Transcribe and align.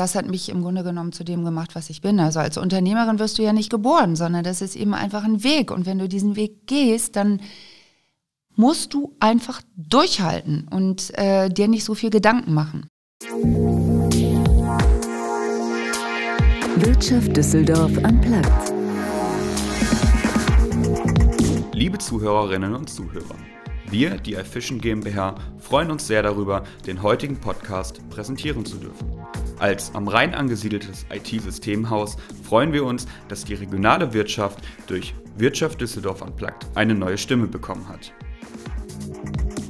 das 0.00 0.14
hat 0.14 0.26
mich 0.26 0.48
im 0.48 0.62
Grunde 0.62 0.82
genommen 0.82 1.12
zu 1.12 1.24
dem 1.24 1.44
gemacht, 1.44 1.74
was 1.74 1.90
ich 1.90 2.00
bin. 2.00 2.18
Also 2.20 2.40
als 2.40 2.56
Unternehmerin 2.56 3.18
wirst 3.18 3.36
du 3.36 3.42
ja 3.42 3.52
nicht 3.52 3.68
geboren, 3.68 4.16
sondern 4.16 4.42
das 4.42 4.62
ist 4.62 4.74
eben 4.74 4.94
einfach 4.94 5.24
ein 5.24 5.44
Weg. 5.44 5.70
Und 5.70 5.84
wenn 5.84 5.98
du 5.98 6.08
diesen 6.08 6.36
Weg 6.36 6.66
gehst, 6.66 7.16
dann 7.16 7.42
musst 8.56 8.94
du 8.94 9.14
einfach 9.20 9.60
durchhalten 9.76 10.66
und 10.70 11.12
äh, 11.18 11.50
dir 11.50 11.68
nicht 11.68 11.84
so 11.84 11.94
viel 11.94 12.08
Gedanken 12.08 12.54
machen. 12.54 12.88
Wirtschaft 16.76 17.36
Düsseldorf 17.36 17.92
am 18.02 18.20
Platz. 18.22 18.72
Liebe 21.74 21.98
Zuhörerinnen 21.98 22.74
und 22.74 22.88
Zuhörer, 22.88 23.36
wir, 23.90 24.16
die 24.16 24.32
iFishing 24.32 24.78
GmbH, 24.78 25.34
freuen 25.58 25.90
uns 25.90 26.06
sehr 26.06 26.22
darüber, 26.22 26.64
den 26.86 27.02
heutigen 27.02 27.38
Podcast 27.38 28.00
präsentieren 28.08 28.64
zu 28.64 28.78
dürfen. 28.78 29.10
Als 29.60 29.94
am 29.94 30.08
Rhein 30.08 30.34
angesiedeltes 30.34 31.04
IT-Systemhaus 31.12 32.16
freuen 32.42 32.72
wir 32.72 32.82
uns, 32.82 33.06
dass 33.28 33.44
die 33.44 33.52
regionale 33.52 34.14
Wirtschaft 34.14 34.58
durch 34.86 35.14
Wirtschaft 35.36 35.82
Düsseldorf 35.82 36.22
Unplugged 36.22 36.66
eine 36.74 36.94
neue 36.94 37.18
Stimme 37.18 37.46
bekommen 37.46 37.86
hat. 37.86 38.10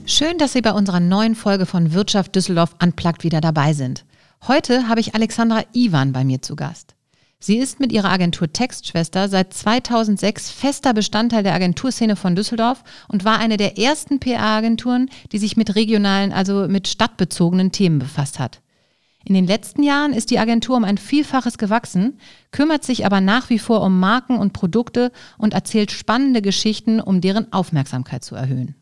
Schön, 0.07 0.39
dass 0.39 0.53
Sie 0.53 0.63
bei 0.63 0.71
unserer 0.71 1.01
neuen 1.01 1.35
Folge 1.35 1.67
von 1.67 1.93
Wirtschaft 1.93 2.37
Düsseldorf 2.37 2.77
Unplugged 2.81 3.25
wieder 3.25 3.41
dabei 3.41 3.73
sind. 3.73 4.05
Heute 4.47 4.87
habe 4.87 5.01
ich 5.01 5.17
Alexandra 5.17 5.65
Iwan 5.73 6.13
bei 6.13 6.23
mir 6.23 6.41
zu 6.41 6.55
Gast. 6.55 6.95
Sie 7.41 7.57
ist 7.57 7.81
mit 7.81 7.91
ihrer 7.91 8.11
Agentur 8.11 8.53
Textschwester 8.53 9.29
seit 9.29 9.53
2006 9.53 10.51
fester 10.51 10.95
Bestandteil 10.95 11.43
der 11.43 11.55
Agenturszene 11.55 12.15
von 12.15 12.37
Düsseldorf 12.37 12.85
und 13.09 13.25
war 13.25 13.41
eine 13.41 13.57
der 13.57 13.77
ersten 13.77 14.21
PR-Agenturen, 14.21 15.11
die 15.33 15.39
sich 15.39 15.57
mit 15.57 15.75
regionalen, 15.75 16.33
also 16.33 16.69
mit 16.69 16.87
stadtbezogenen 16.87 17.73
Themen 17.73 17.99
befasst 17.99 18.39
hat. 18.39 18.61
In 19.25 19.35
den 19.35 19.47
letzten 19.47 19.83
Jahren 19.83 20.13
ist 20.13 20.31
die 20.31 20.39
Agentur 20.39 20.77
um 20.77 20.85
ein 20.85 20.99
Vielfaches 20.99 21.59
gewachsen, 21.59 22.19
kümmert 22.53 22.85
sich 22.85 23.05
aber 23.05 23.21
nach 23.21 23.51
wie 23.51 23.59
vor 23.59 23.83
um 23.83 24.01
Marken 24.01 24.39
und 24.39 24.53
Produkte 24.53 25.13
und 25.37 25.53
erzählt 25.53 25.91
spannende 25.91 26.41
Geschichten, 26.41 27.01
um 27.01 27.21
deren 27.21 27.53
Aufmerksamkeit 27.53 28.25
zu 28.25 28.35
erhöhen. 28.35 28.75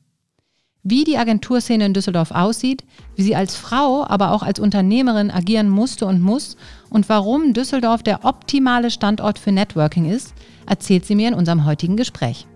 Wie 0.84 1.02
die 1.02 1.18
Agenturszene 1.18 1.84
in 1.84 1.92
Düsseldorf 1.92 2.30
aussieht, 2.30 2.84
wie 3.16 3.22
sie 3.22 3.34
als 3.34 3.56
Frau, 3.56 4.06
aber 4.06 4.30
auch 4.30 4.42
als 4.42 4.60
Unternehmerin 4.60 5.30
agieren 5.30 5.68
musste 5.68 6.06
und 6.06 6.22
muss 6.22 6.56
und 6.88 7.08
warum 7.08 7.52
Düsseldorf 7.52 8.04
der 8.04 8.24
optimale 8.24 8.90
Standort 8.90 9.40
für 9.40 9.50
Networking 9.52 10.08
ist, 10.08 10.34
erzählt 10.66 11.04
sie 11.04 11.16
mir 11.16 11.28
in 11.28 11.34
unserem 11.34 11.64
heutigen 11.64 11.96
Gespräch. 11.96 12.46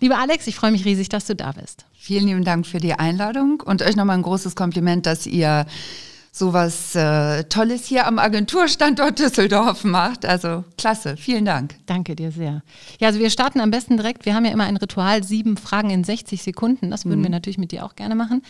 Lieber 0.00 0.18
Alex, 0.18 0.46
ich 0.46 0.56
freue 0.56 0.70
mich 0.70 0.84
riesig, 0.84 1.08
dass 1.10 1.26
du 1.26 1.36
da 1.36 1.52
bist. 1.52 1.84
Vielen 1.92 2.26
lieben 2.26 2.44
Dank 2.44 2.66
für 2.66 2.78
die 2.78 2.94
Einladung 2.94 3.60
und 3.60 3.82
euch 3.82 3.96
nochmal 3.96 4.16
ein 4.16 4.22
großes 4.22 4.56
Kompliment, 4.56 5.04
dass 5.04 5.26
ihr 5.26 5.66
sowas 6.32 6.94
äh, 6.94 7.44
Tolles 7.44 7.86
hier 7.86 8.06
am 8.06 8.18
Agenturstandort 8.18 9.18
Düsseldorf 9.18 9.84
macht. 9.84 10.24
Also 10.24 10.64
klasse, 10.78 11.16
vielen 11.16 11.44
Dank. 11.44 11.74
Danke 11.86 12.16
dir 12.16 12.30
sehr. 12.30 12.62
Ja, 12.98 13.08
also 13.08 13.20
wir 13.20 13.30
starten 13.30 13.60
am 13.60 13.70
besten 13.70 13.96
direkt. 13.96 14.24
Wir 14.24 14.34
haben 14.34 14.44
ja 14.44 14.52
immer 14.52 14.64
ein 14.64 14.76
Ritual, 14.76 15.22
sieben 15.24 15.56
Fragen 15.56 15.90
in 15.90 16.04
60 16.04 16.42
Sekunden. 16.42 16.90
Das 16.90 17.04
würden 17.04 17.20
mhm. 17.20 17.24
wir 17.24 17.30
natürlich 17.30 17.58
mit 17.58 17.72
dir 17.72 17.84
auch 17.84 17.96
gerne 17.96 18.14
machen. 18.14 18.42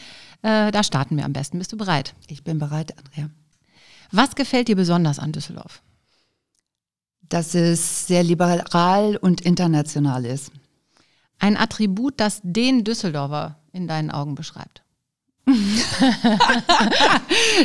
Äh, 0.42 0.70
da 0.70 0.82
starten 0.84 1.16
wir 1.16 1.24
am 1.24 1.32
besten. 1.32 1.58
Bist 1.58 1.72
du 1.72 1.76
bereit? 1.76 2.14
Ich 2.28 2.44
bin 2.44 2.58
bereit, 2.58 2.94
Andrea. 2.98 3.30
Was 4.12 4.34
gefällt 4.34 4.68
dir 4.68 4.76
besonders 4.76 5.18
an 5.18 5.32
Düsseldorf? 5.32 5.82
Dass 7.28 7.54
es 7.54 8.06
sehr 8.06 8.22
liberal 8.22 9.16
und 9.16 9.40
international 9.40 10.26
ist. 10.26 10.52
Ein 11.40 11.56
Attribut, 11.56 12.20
das 12.20 12.40
den 12.44 12.84
Düsseldorfer 12.84 13.56
in 13.72 13.88
deinen 13.88 14.10
Augen 14.10 14.34
beschreibt. 14.34 14.82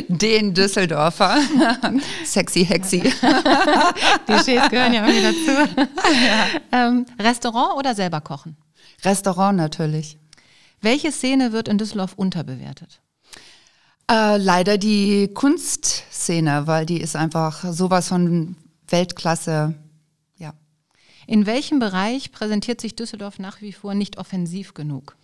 den 0.07 0.53
Düsseldorfer. 0.53 1.37
Sexy 2.25 2.65
Hexy. 2.65 3.01
Die 4.27 4.39
Schäs 4.43 4.69
gehören 4.69 4.93
ja 4.93 5.05
irgendwie 5.05 5.21
dazu. 5.21 5.51
Ja. 6.25 6.47
Ähm, 6.71 7.05
Restaurant 7.19 7.77
oder 7.77 7.93
selber 7.93 8.21
kochen? 8.21 8.55
Restaurant 9.03 9.57
natürlich. 9.57 10.17
Welche 10.81 11.11
Szene 11.11 11.51
wird 11.51 11.67
in 11.67 11.77
Düsseldorf 11.77 12.13
unterbewertet? 12.15 13.01
Äh, 14.09 14.37
leider 14.37 14.77
die 14.77 15.29
Kunstszene, 15.33 16.67
weil 16.67 16.85
die 16.85 17.01
ist 17.01 17.15
einfach 17.15 17.63
sowas 17.71 18.07
von 18.07 18.55
Weltklasse 18.87 19.75
in 21.27 21.45
welchem 21.45 21.79
Bereich 21.79 22.31
präsentiert 22.31 22.81
sich 22.81 22.95
Düsseldorf 22.95 23.39
nach 23.39 23.61
wie 23.61 23.73
vor 23.73 23.93
nicht 23.93 24.17
offensiv 24.17 24.73
genug? 24.73 25.15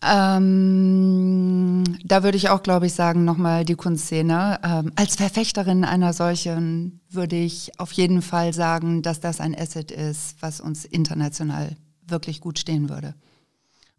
Ähm, 0.00 1.82
da 2.04 2.22
würde 2.22 2.36
ich 2.36 2.50
auch, 2.50 2.62
glaube 2.62 2.86
ich, 2.86 2.94
sagen, 2.94 3.24
nochmal 3.24 3.64
die 3.64 3.74
Kunstszene. 3.74 4.60
Ähm, 4.62 4.92
als 4.94 5.16
Verfechterin 5.16 5.84
einer 5.84 6.12
solchen 6.12 7.00
würde 7.10 7.36
ich 7.36 7.78
auf 7.80 7.90
jeden 7.92 8.22
Fall 8.22 8.52
sagen, 8.54 9.02
dass 9.02 9.18
das 9.18 9.40
ein 9.40 9.58
Asset 9.58 9.90
ist, 9.90 10.36
was 10.40 10.60
uns 10.60 10.84
international 10.84 11.76
wirklich 12.06 12.40
gut 12.40 12.58
stehen 12.60 12.88
würde. 12.88 13.14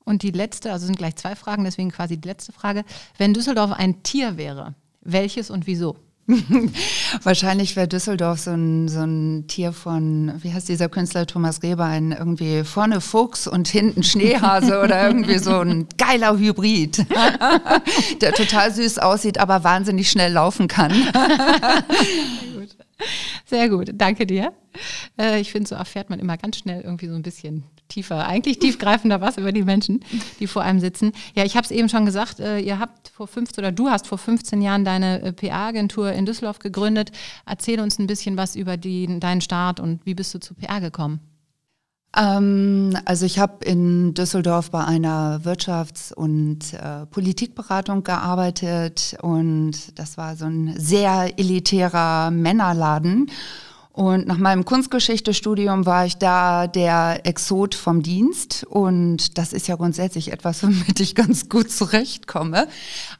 Und 0.05 0.23
die 0.23 0.31
letzte, 0.31 0.71
also 0.71 0.85
sind 0.85 0.97
gleich 0.97 1.17
zwei 1.17 1.35
Fragen, 1.35 1.65
deswegen 1.65 1.91
quasi 1.91 2.17
die 2.17 2.27
letzte 2.27 2.53
Frage. 2.53 2.85
Wenn 3.17 3.33
Düsseldorf 3.33 3.71
ein 3.73 4.01
Tier 4.01 4.37
wäre, 4.37 4.75
welches 5.01 5.49
und 5.49 5.67
wieso? 5.67 5.97
Wahrscheinlich 7.23 7.75
wäre 7.75 7.87
Düsseldorf 7.87 8.39
so 8.39 8.51
ein, 8.51 8.87
so 8.87 9.01
ein 9.01 9.45
Tier 9.47 9.73
von, 9.73 10.33
wie 10.41 10.53
heißt 10.53 10.69
dieser 10.69 10.89
Künstler 10.89 11.25
Thomas 11.25 11.63
Reber, 11.63 11.85
ein 11.85 12.11
irgendwie 12.11 12.63
vorne 12.63 13.01
Fuchs 13.01 13.47
und 13.47 13.67
hinten 13.67 14.03
Schneehase 14.03 14.81
oder 14.81 15.07
irgendwie 15.07 15.39
so 15.39 15.59
ein 15.59 15.87
geiler 15.97 16.37
Hybrid, 16.37 17.05
der 18.21 18.33
total 18.33 18.71
süß 18.73 18.99
aussieht, 18.99 19.39
aber 19.39 19.63
wahnsinnig 19.63 20.09
schnell 20.09 20.33
laufen 20.33 20.67
kann. 20.67 20.91
Sehr 23.45 23.69
gut, 23.69 23.91
danke 23.93 24.25
dir. 24.25 24.53
Äh, 25.17 25.39
ich 25.39 25.51
finde, 25.51 25.69
so 25.69 25.75
erfährt 25.75 26.09
man 26.09 26.19
immer 26.19 26.37
ganz 26.37 26.57
schnell 26.57 26.81
irgendwie 26.81 27.07
so 27.07 27.15
ein 27.15 27.21
bisschen 27.21 27.63
tiefer, 27.87 28.27
eigentlich 28.27 28.59
tiefgreifender 28.59 29.21
was 29.21 29.37
über 29.37 29.51
die 29.51 29.63
Menschen, 29.63 30.03
die 30.39 30.47
vor 30.47 30.61
einem 30.61 30.79
sitzen. 30.79 31.11
Ja, 31.35 31.43
ich 31.43 31.55
habe 31.55 31.65
es 31.65 31.71
eben 31.71 31.89
schon 31.89 32.05
gesagt, 32.05 32.39
äh, 32.39 32.59
ihr 32.59 32.79
habt 32.79 33.09
vor 33.09 33.27
15 33.27 33.63
oder 33.63 33.71
du 33.71 33.89
hast 33.89 34.07
vor 34.07 34.17
15 34.17 34.61
Jahren 34.61 34.85
deine 34.85 35.21
äh, 35.21 35.33
PA-Agentur 35.33 36.11
in 36.11 36.25
Düsseldorf 36.25 36.59
gegründet. 36.59 37.11
Erzähl 37.45 37.79
uns 37.79 37.99
ein 37.99 38.07
bisschen 38.07 38.37
was 38.37 38.55
über 38.55 38.77
die, 38.77 39.19
deinen 39.19 39.41
Start 39.41 39.79
und 39.79 40.05
wie 40.05 40.13
bist 40.13 40.33
du 40.33 40.39
zu 40.39 40.53
PA 40.53 40.79
gekommen? 40.79 41.19
Ähm, 42.15 42.97
also 43.05 43.25
ich 43.25 43.39
habe 43.39 43.63
in 43.65 44.13
Düsseldorf 44.13 44.71
bei 44.71 44.83
einer 44.83 45.41
Wirtschafts- 45.43 46.13
und 46.13 46.73
äh, 46.73 47.05
Politikberatung 47.05 48.03
gearbeitet 48.03 49.15
und 49.21 49.97
das 49.99 50.17
war 50.17 50.35
so 50.35 50.45
ein 50.45 50.73
sehr 50.77 51.37
elitärer 51.37 52.31
Männerladen. 52.31 53.29
Und 53.91 54.27
nach 54.27 54.37
meinem 54.37 54.65
Kunstgeschichtestudium 54.65 55.85
war 55.85 56.05
ich 56.05 56.17
da 56.17 56.67
der 56.67 57.21
Exot 57.25 57.75
vom 57.75 58.01
Dienst. 58.03 58.63
Und 58.63 59.37
das 59.37 59.51
ist 59.51 59.67
ja 59.67 59.75
grundsätzlich 59.75 60.31
etwas, 60.31 60.63
womit 60.63 60.99
ich 60.99 61.15
ganz 61.15 61.49
gut 61.49 61.71
zurechtkomme. 61.71 62.67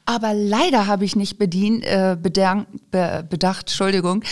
Aber 0.06 0.32
leider 0.32 0.86
habe 0.86 1.04
ich 1.04 1.16
nicht 1.16 1.38
bedient, 1.38 1.84
äh, 1.84 2.16
bedank, 2.20 2.68
be, 2.90 3.26
bedacht, 3.28 3.68
Entschuldigung, 3.68 4.22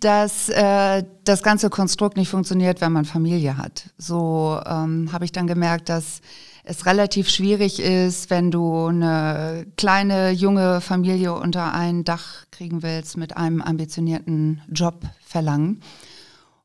dass 0.00 0.48
äh, 0.50 1.02
das 1.24 1.42
ganze 1.42 1.70
Konstrukt 1.70 2.16
nicht 2.16 2.28
funktioniert, 2.28 2.80
wenn 2.80 2.92
man 2.92 3.04
Familie 3.04 3.56
hat. 3.56 3.90
So 3.98 4.60
ähm, 4.64 5.10
habe 5.12 5.24
ich 5.24 5.32
dann 5.32 5.46
gemerkt, 5.46 5.88
dass 5.88 6.20
es 6.68 6.84
relativ 6.84 7.28
schwierig 7.28 7.78
ist, 7.80 8.28
wenn 8.28 8.50
du 8.50 8.86
eine 8.86 9.66
kleine, 9.76 10.32
junge 10.32 10.80
Familie 10.80 11.32
unter 11.32 11.72
ein 11.72 12.02
Dach 12.02 12.44
kriegen 12.50 12.82
willst 12.82 13.16
mit 13.16 13.36
einem 13.36 13.62
ambitionierten 13.62 14.60
Job 14.68 15.02
verlangen. 15.24 15.80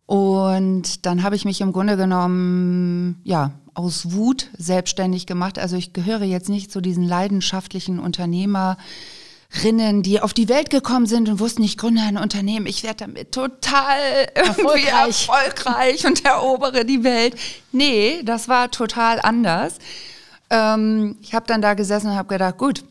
Und 0.07 1.05
dann 1.05 1.21
habe 1.21 1.35
ich 1.35 1.45
mich 1.45 1.61
im 1.61 1.71
Grunde 1.71 1.97
genommen, 1.97 3.21
ja, 3.23 3.51
aus 3.75 4.11
Wut 4.11 4.49
selbstständig 4.57 5.27
gemacht. 5.27 5.59
Also 5.59 5.77
ich 5.77 5.93
gehöre 5.93 6.23
jetzt 6.23 6.49
nicht 6.49 6.71
zu 6.71 6.81
diesen 6.81 7.03
leidenschaftlichen 7.03 7.99
Unternehmer, 7.99 8.77
Rinnen, 9.63 10.01
die 10.01 10.21
auf 10.21 10.33
die 10.33 10.47
Welt 10.47 10.69
gekommen 10.69 11.05
sind 11.05 11.27
und 11.27 11.39
wussten, 11.39 11.63
ich 11.63 11.77
gründe 11.77 12.01
ein 12.01 12.17
Unternehmen, 12.17 12.65
ich 12.65 12.83
werde 12.83 13.05
damit 13.05 13.33
total 13.33 13.99
irgendwie 14.35 14.87
erfolgreich. 14.87 15.29
erfolgreich 15.29 16.05
und 16.05 16.23
erobere 16.25 16.85
die 16.85 17.03
Welt. 17.03 17.35
Nee, 17.71 18.21
das 18.23 18.47
war 18.47 18.71
total 18.71 19.19
anders. 19.21 19.77
Ähm, 20.49 21.17
ich 21.21 21.33
habe 21.33 21.47
dann 21.47 21.61
da 21.61 21.73
gesessen 21.73 22.07
und 22.07 22.15
habe 22.15 22.29
gedacht, 22.29 22.57
gut, 22.57 22.83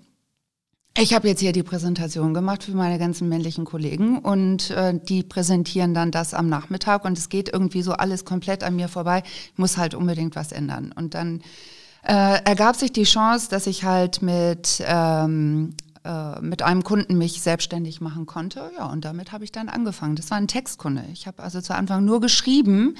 ich 0.98 1.14
habe 1.14 1.28
jetzt 1.28 1.40
hier 1.40 1.52
die 1.52 1.62
Präsentation 1.62 2.34
gemacht 2.34 2.64
für 2.64 2.72
meine 2.72 2.98
ganzen 2.98 3.28
männlichen 3.28 3.64
Kollegen 3.64 4.18
und 4.18 4.70
äh, 4.70 4.98
die 5.00 5.22
präsentieren 5.22 5.94
dann 5.94 6.10
das 6.10 6.34
am 6.34 6.48
Nachmittag 6.48 7.04
und 7.04 7.16
es 7.16 7.28
geht 7.28 7.48
irgendwie 7.50 7.82
so 7.82 7.92
alles 7.92 8.24
komplett 8.24 8.64
an 8.64 8.76
mir 8.76 8.88
vorbei. 8.88 9.22
Ich 9.52 9.58
muss 9.58 9.76
halt 9.76 9.94
unbedingt 9.94 10.36
was 10.36 10.52
ändern. 10.52 10.92
Und 10.94 11.14
dann 11.14 11.42
äh, 12.02 12.42
ergab 12.44 12.76
sich 12.76 12.92
die 12.92 13.04
Chance, 13.04 13.48
dass 13.50 13.66
ich 13.66 13.84
halt 13.84 14.20
mit 14.20 14.82
ähm, 14.84 15.74
äh, 16.04 16.40
mit 16.40 16.62
einem 16.62 16.82
Kunden 16.82 17.18
mich 17.18 17.42
selbstständig 17.42 18.00
machen 18.00 18.26
konnte. 18.26 18.70
Ja, 18.76 18.86
und 18.86 19.04
damit 19.04 19.32
habe 19.32 19.44
ich 19.44 19.52
dann 19.52 19.68
angefangen. 19.68 20.16
Das 20.16 20.30
war 20.30 20.38
ein 20.38 20.48
Textkunde. 20.48 21.04
Ich 21.12 21.26
habe 21.26 21.42
also 21.42 21.60
zu 21.60 21.74
Anfang 21.74 22.04
nur 22.04 22.20
geschrieben 22.20 22.94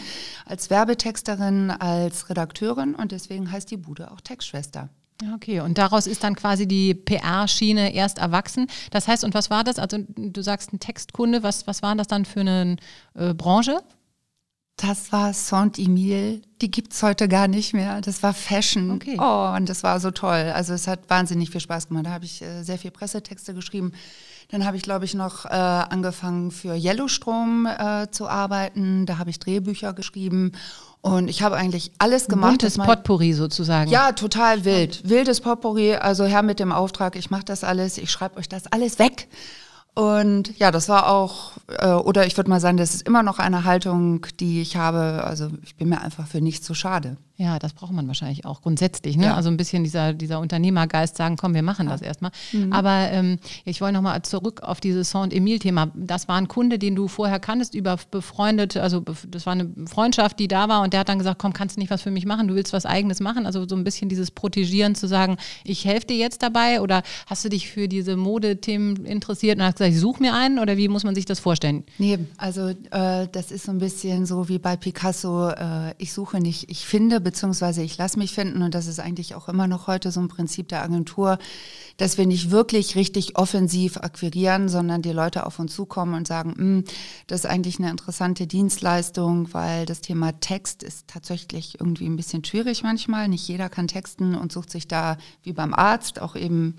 als 0.44 0.70
Werbetexterin, 0.70 1.70
als 1.70 2.28
Redakteurin 2.28 2.94
und 2.94 3.12
deswegen 3.12 3.50
heißt 3.50 3.70
die 3.70 3.78
Bude 3.78 4.10
auch 4.10 4.20
Textschwester. 4.20 4.90
Okay, 5.34 5.60
und 5.60 5.78
daraus 5.78 6.06
ist 6.06 6.24
dann 6.24 6.34
quasi 6.34 6.66
die 6.66 6.94
PR-Schiene 6.94 7.92
erst 7.94 8.18
erwachsen. 8.18 8.66
Das 8.90 9.06
heißt, 9.08 9.24
und 9.24 9.34
was 9.34 9.50
war 9.50 9.64
das? 9.64 9.78
Also 9.78 9.98
du 10.16 10.42
sagst 10.42 10.72
ein 10.72 10.80
Textkunde, 10.80 11.42
was, 11.42 11.66
was 11.66 11.82
war 11.82 11.94
das 11.94 12.06
dann 12.06 12.24
für 12.24 12.40
eine 12.40 12.76
äh, 13.14 13.34
Branche? 13.34 13.80
Das 14.80 15.12
war 15.12 15.34
Saint-Emile. 15.34 16.40
Die 16.62 16.70
gibt 16.70 16.94
es 16.94 17.02
heute 17.02 17.28
gar 17.28 17.48
nicht 17.48 17.74
mehr. 17.74 18.00
Das 18.00 18.22
war 18.22 18.32
Fashion. 18.32 18.92
Okay. 18.92 19.16
Oh, 19.20 19.54
und 19.54 19.68
das 19.68 19.82
war 19.82 20.00
so 20.00 20.10
toll. 20.10 20.52
Also 20.54 20.72
es 20.72 20.86
hat 20.86 21.00
wahnsinnig 21.08 21.50
viel 21.50 21.60
Spaß 21.60 21.88
gemacht. 21.88 22.06
Da 22.06 22.10
habe 22.10 22.24
ich 22.24 22.40
äh, 22.40 22.62
sehr 22.62 22.78
viel 22.78 22.90
Pressetexte 22.90 23.52
geschrieben. 23.52 23.92
Dann 24.50 24.64
habe 24.64 24.78
ich, 24.78 24.82
glaube 24.82 25.04
ich, 25.04 25.14
noch 25.14 25.44
äh, 25.44 25.50
angefangen 25.50 26.50
für 26.50 26.74
Yellowstrom 26.74 27.66
äh, 27.66 28.10
zu 28.10 28.26
arbeiten. 28.26 29.04
Da 29.04 29.18
habe 29.18 29.28
ich 29.28 29.38
Drehbücher 29.38 29.92
geschrieben. 29.92 30.52
Und 31.02 31.28
ich 31.28 31.42
habe 31.42 31.56
eigentlich 31.56 31.92
alles 31.98 32.26
gemacht. 32.26 32.60
Buntes 32.60 32.78
Potpourri 32.78 33.34
sozusagen. 33.34 33.90
Ja, 33.90 34.12
total 34.12 34.64
wild. 34.64 35.06
Wildes 35.06 35.42
Potpourri. 35.42 35.94
Also 35.96 36.24
Herr 36.24 36.42
mit 36.42 36.58
dem 36.58 36.72
Auftrag, 36.72 37.16
ich 37.16 37.30
mache 37.30 37.44
das 37.44 37.64
alles, 37.64 37.98
ich 37.98 38.10
schreibe 38.10 38.38
euch 38.38 38.48
das 38.48 38.66
alles 38.66 38.98
weg. 38.98 39.28
Und 39.94 40.56
ja, 40.58 40.70
das 40.70 40.88
war 40.88 41.08
auch, 41.08 41.52
äh, 41.78 41.88
oder 41.88 42.26
ich 42.26 42.36
würde 42.36 42.48
mal 42.48 42.60
sagen, 42.60 42.76
das 42.76 42.94
ist 42.94 43.06
immer 43.06 43.22
noch 43.22 43.38
eine 43.38 43.64
Haltung, 43.64 44.26
die 44.38 44.60
ich 44.60 44.76
habe. 44.76 45.24
Also 45.24 45.48
ich 45.62 45.76
bin 45.76 45.88
mir 45.88 46.00
einfach 46.00 46.26
für 46.26 46.40
nichts 46.40 46.64
zu 46.64 46.74
schade. 46.74 47.16
Ja, 47.40 47.58
das 47.58 47.72
braucht 47.72 47.92
man 47.92 48.06
wahrscheinlich 48.06 48.44
auch 48.44 48.60
grundsätzlich. 48.60 49.16
Ne? 49.16 49.24
Ja. 49.24 49.34
Also 49.34 49.48
ein 49.48 49.56
bisschen 49.56 49.82
dieser, 49.82 50.12
dieser 50.12 50.40
Unternehmergeist 50.40 51.16
sagen, 51.16 51.38
komm, 51.38 51.54
wir 51.54 51.62
machen 51.62 51.88
das 51.88 52.02
erstmal. 52.02 52.32
Mhm. 52.52 52.70
Aber 52.70 53.10
ähm, 53.10 53.38
ich 53.64 53.80
wollte 53.80 53.94
nochmal 53.94 54.20
zurück 54.20 54.60
auf 54.62 54.78
dieses 54.78 55.10
Saint-Emile-Thema. 55.10 55.90
Das 55.94 56.28
war 56.28 56.36
ein 56.36 56.48
Kunde, 56.48 56.78
den 56.78 56.94
du 56.94 57.08
vorher 57.08 57.40
kanntest, 57.40 57.74
über 57.74 57.96
befreundet, 58.10 58.76
also 58.76 59.02
das 59.26 59.46
war 59.46 59.54
eine 59.54 59.70
Freundschaft, 59.86 60.38
die 60.38 60.48
da 60.48 60.68
war 60.68 60.82
und 60.82 60.92
der 60.92 61.00
hat 61.00 61.08
dann 61.08 61.16
gesagt, 61.16 61.40
komm, 61.40 61.54
kannst 61.54 61.76
du 61.76 61.80
nicht 61.80 61.90
was 61.90 62.02
für 62.02 62.10
mich 62.10 62.26
machen, 62.26 62.46
du 62.46 62.54
willst 62.54 62.74
was 62.74 62.84
eigenes 62.84 63.20
machen. 63.20 63.46
Also 63.46 63.66
so 63.66 63.74
ein 63.74 63.84
bisschen 63.84 64.10
dieses 64.10 64.30
Protegieren 64.30 64.94
zu 64.94 65.08
sagen, 65.08 65.38
ich 65.64 65.86
helfe 65.86 66.08
dir 66.08 66.18
jetzt 66.18 66.42
dabei 66.42 66.82
oder 66.82 67.02
hast 67.26 67.42
du 67.42 67.48
dich 67.48 67.70
für 67.70 67.88
diese 67.88 68.18
Modethemen 68.18 69.06
interessiert 69.06 69.56
und 69.56 69.64
hast 69.64 69.79
gesagt, 69.80 69.94
ich 69.94 70.00
such 70.00 70.20
mir 70.20 70.34
einen 70.34 70.58
oder 70.58 70.76
wie 70.76 70.88
muss 70.88 71.04
man 71.04 71.14
sich 71.14 71.24
das 71.24 71.40
vorstellen? 71.40 71.84
Nee, 71.98 72.18
also 72.36 72.68
äh, 72.68 73.28
das 73.32 73.50
ist 73.50 73.64
so 73.64 73.72
ein 73.72 73.78
bisschen 73.78 74.26
so 74.26 74.48
wie 74.48 74.58
bei 74.58 74.76
Picasso, 74.76 75.48
äh, 75.48 75.94
ich 75.98 76.12
suche 76.12 76.40
nicht, 76.40 76.70
ich 76.70 76.86
finde, 76.86 77.20
beziehungsweise 77.20 77.82
ich 77.82 77.96
lasse 77.98 78.18
mich 78.18 78.32
finden 78.32 78.62
und 78.62 78.74
das 78.74 78.86
ist 78.86 79.00
eigentlich 79.00 79.34
auch 79.34 79.48
immer 79.48 79.66
noch 79.66 79.86
heute 79.86 80.10
so 80.10 80.20
ein 80.20 80.28
Prinzip 80.28 80.68
der 80.68 80.82
Agentur, 80.82 81.38
dass 81.96 82.18
wir 82.18 82.26
nicht 82.26 82.50
wirklich 82.50 82.96
richtig 82.96 83.36
offensiv 83.36 83.96
akquirieren, 83.98 84.68
sondern 84.68 85.02
die 85.02 85.12
Leute 85.12 85.46
auf 85.46 85.58
uns 85.58 85.74
zukommen 85.74 86.14
und 86.14 86.26
sagen, 86.26 86.54
"Hm, 86.56 86.84
das 87.26 87.40
ist 87.40 87.46
eigentlich 87.46 87.78
eine 87.78 87.90
interessante 87.90 88.46
Dienstleistung, 88.46 89.52
weil 89.52 89.86
das 89.86 90.00
Thema 90.00 90.38
Text 90.40 90.82
ist 90.82 91.08
tatsächlich 91.08 91.80
irgendwie 91.80 92.06
ein 92.06 92.16
bisschen 92.16 92.44
schwierig 92.44 92.82
manchmal. 92.82 93.28
Nicht 93.28 93.46
jeder 93.48 93.68
kann 93.68 93.88
texten 93.88 94.34
und 94.34 94.52
sucht 94.52 94.70
sich 94.70 94.88
da 94.88 95.16
wie 95.42 95.52
beim 95.52 95.74
Arzt 95.74 96.20
auch 96.20 96.36
eben 96.36 96.76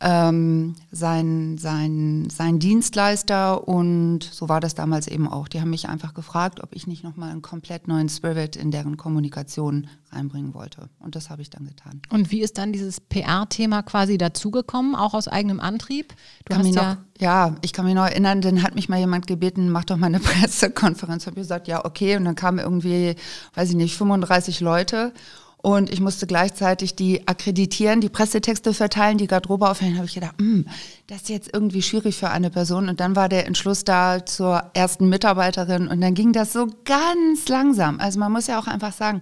ähm, 0.00 0.76
sein, 0.92 1.58
sein, 1.58 2.28
sein 2.30 2.58
Dienstleister 2.58 3.66
und 3.66 4.22
so 4.22 4.48
war 4.48 4.60
das 4.60 4.74
damals 4.74 5.08
eben 5.08 5.28
auch. 5.28 5.48
Die 5.48 5.60
haben 5.60 5.70
mich 5.70 5.88
einfach 5.88 6.14
gefragt, 6.14 6.60
ob 6.62 6.74
ich 6.74 6.86
nicht 6.86 7.02
nochmal 7.02 7.30
einen 7.30 7.42
komplett 7.42 7.88
neuen 7.88 8.08
Spirit 8.08 8.54
in 8.54 8.70
deren 8.70 8.96
Kommunikation 8.96 9.88
reinbringen 10.12 10.54
wollte. 10.54 10.88
Und 11.00 11.16
das 11.16 11.30
habe 11.30 11.42
ich 11.42 11.50
dann 11.50 11.66
getan. 11.66 12.00
Und 12.10 12.30
wie 12.30 12.40
ist 12.42 12.58
dann 12.58 12.72
dieses 12.72 13.00
PR-Thema 13.00 13.82
quasi 13.82 14.18
dazugekommen, 14.18 14.94
auch 14.94 15.14
aus 15.14 15.26
eigenem 15.26 15.58
Antrieb? 15.58 16.14
Du 16.44 16.50
kann 16.54 16.58
hast 16.58 16.66
mich 16.66 16.76
ja 16.76 16.94
noch, 16.94 17.00
ja, 17.18 17.56
ich 17.62 17.72
kann 17.72 17.84
mich 17.84 17.94
noch 17.94 18.06
erinnern, 18.06 18.40
dann 18.40 18.62
hat 18.62 18.76
mich 18.76 18.88
mal 18.88 18.98
jemand 18.98 19.26
gebeten, 19.26 19.70
mach 19.70 19.84
doch 19.84 19.96
mal 19.96 20.06
eine 20.06 20.20
Pressekonferenz. 20.20 21.26
Habe 21.26 21.36
ich 21.36 21.42
gesagt, 21.42 21.66
ja, 21.66 21.84
okay. 21.84 22.16
Und 22.16 22.24
dann 22.24 22.36
kamen 22.36 22.58
irgendwie, 22.58 23.16
weiß 23.54 23.70
ich 23.70 23.76
nicht, 23.76 23.96
35 23.96 24.60
Leute. 24.60 25.12
Und 25.60 25.90
ich 25.90 26.00
musste 26.00 26.28
gleichzeitig 26.28 26.94
die 26.94 27.26
akkreditieren, 27.26 28.00
die 28.00 28.08
Pressetexte 28.08 28.72
verteilen, 28.72 29.18
die 29.18 29.26
Garderobe 29.26 29.68
aufhängen. 29.68 29.96
habe 29.96 30.06
ich 30.06 30.14
gedacht, 30.14 30.36
hm, 30.38 30.66
das 31.08 31.22
ist 31.22 31.28
jetzt 31.30 31.50
irgendwie 31.52 31.82
schwierig 31.82 32.16
für 32.16 32.30
eine 32.30 32.48
Person. 32.50 32.88
Und 32.88 33.00
dann 33.00 33.16
war 33.16 33.28
der 33.28 33.46
Entschluss 33.46 33.82
da 33.82 34.24
zur 34.24 34.70
ersten 34.74 35.08
Mitarbeiterin. 35.08 35.88
Und 35.88 36.00
dann 36.00 36.14
ging 36.14 36.32
das 36.32 36.52
so 36.52 36.68
ganz 36.84 37.48
langsam. 37.48 37.98
Also 37.98 38.20
man 38.20 38.30
muss 38.30 38.46
ja 38.46 38.60
auch 38.60 38.68
einfach 38.68 38.92
sagen, 38.92 39.20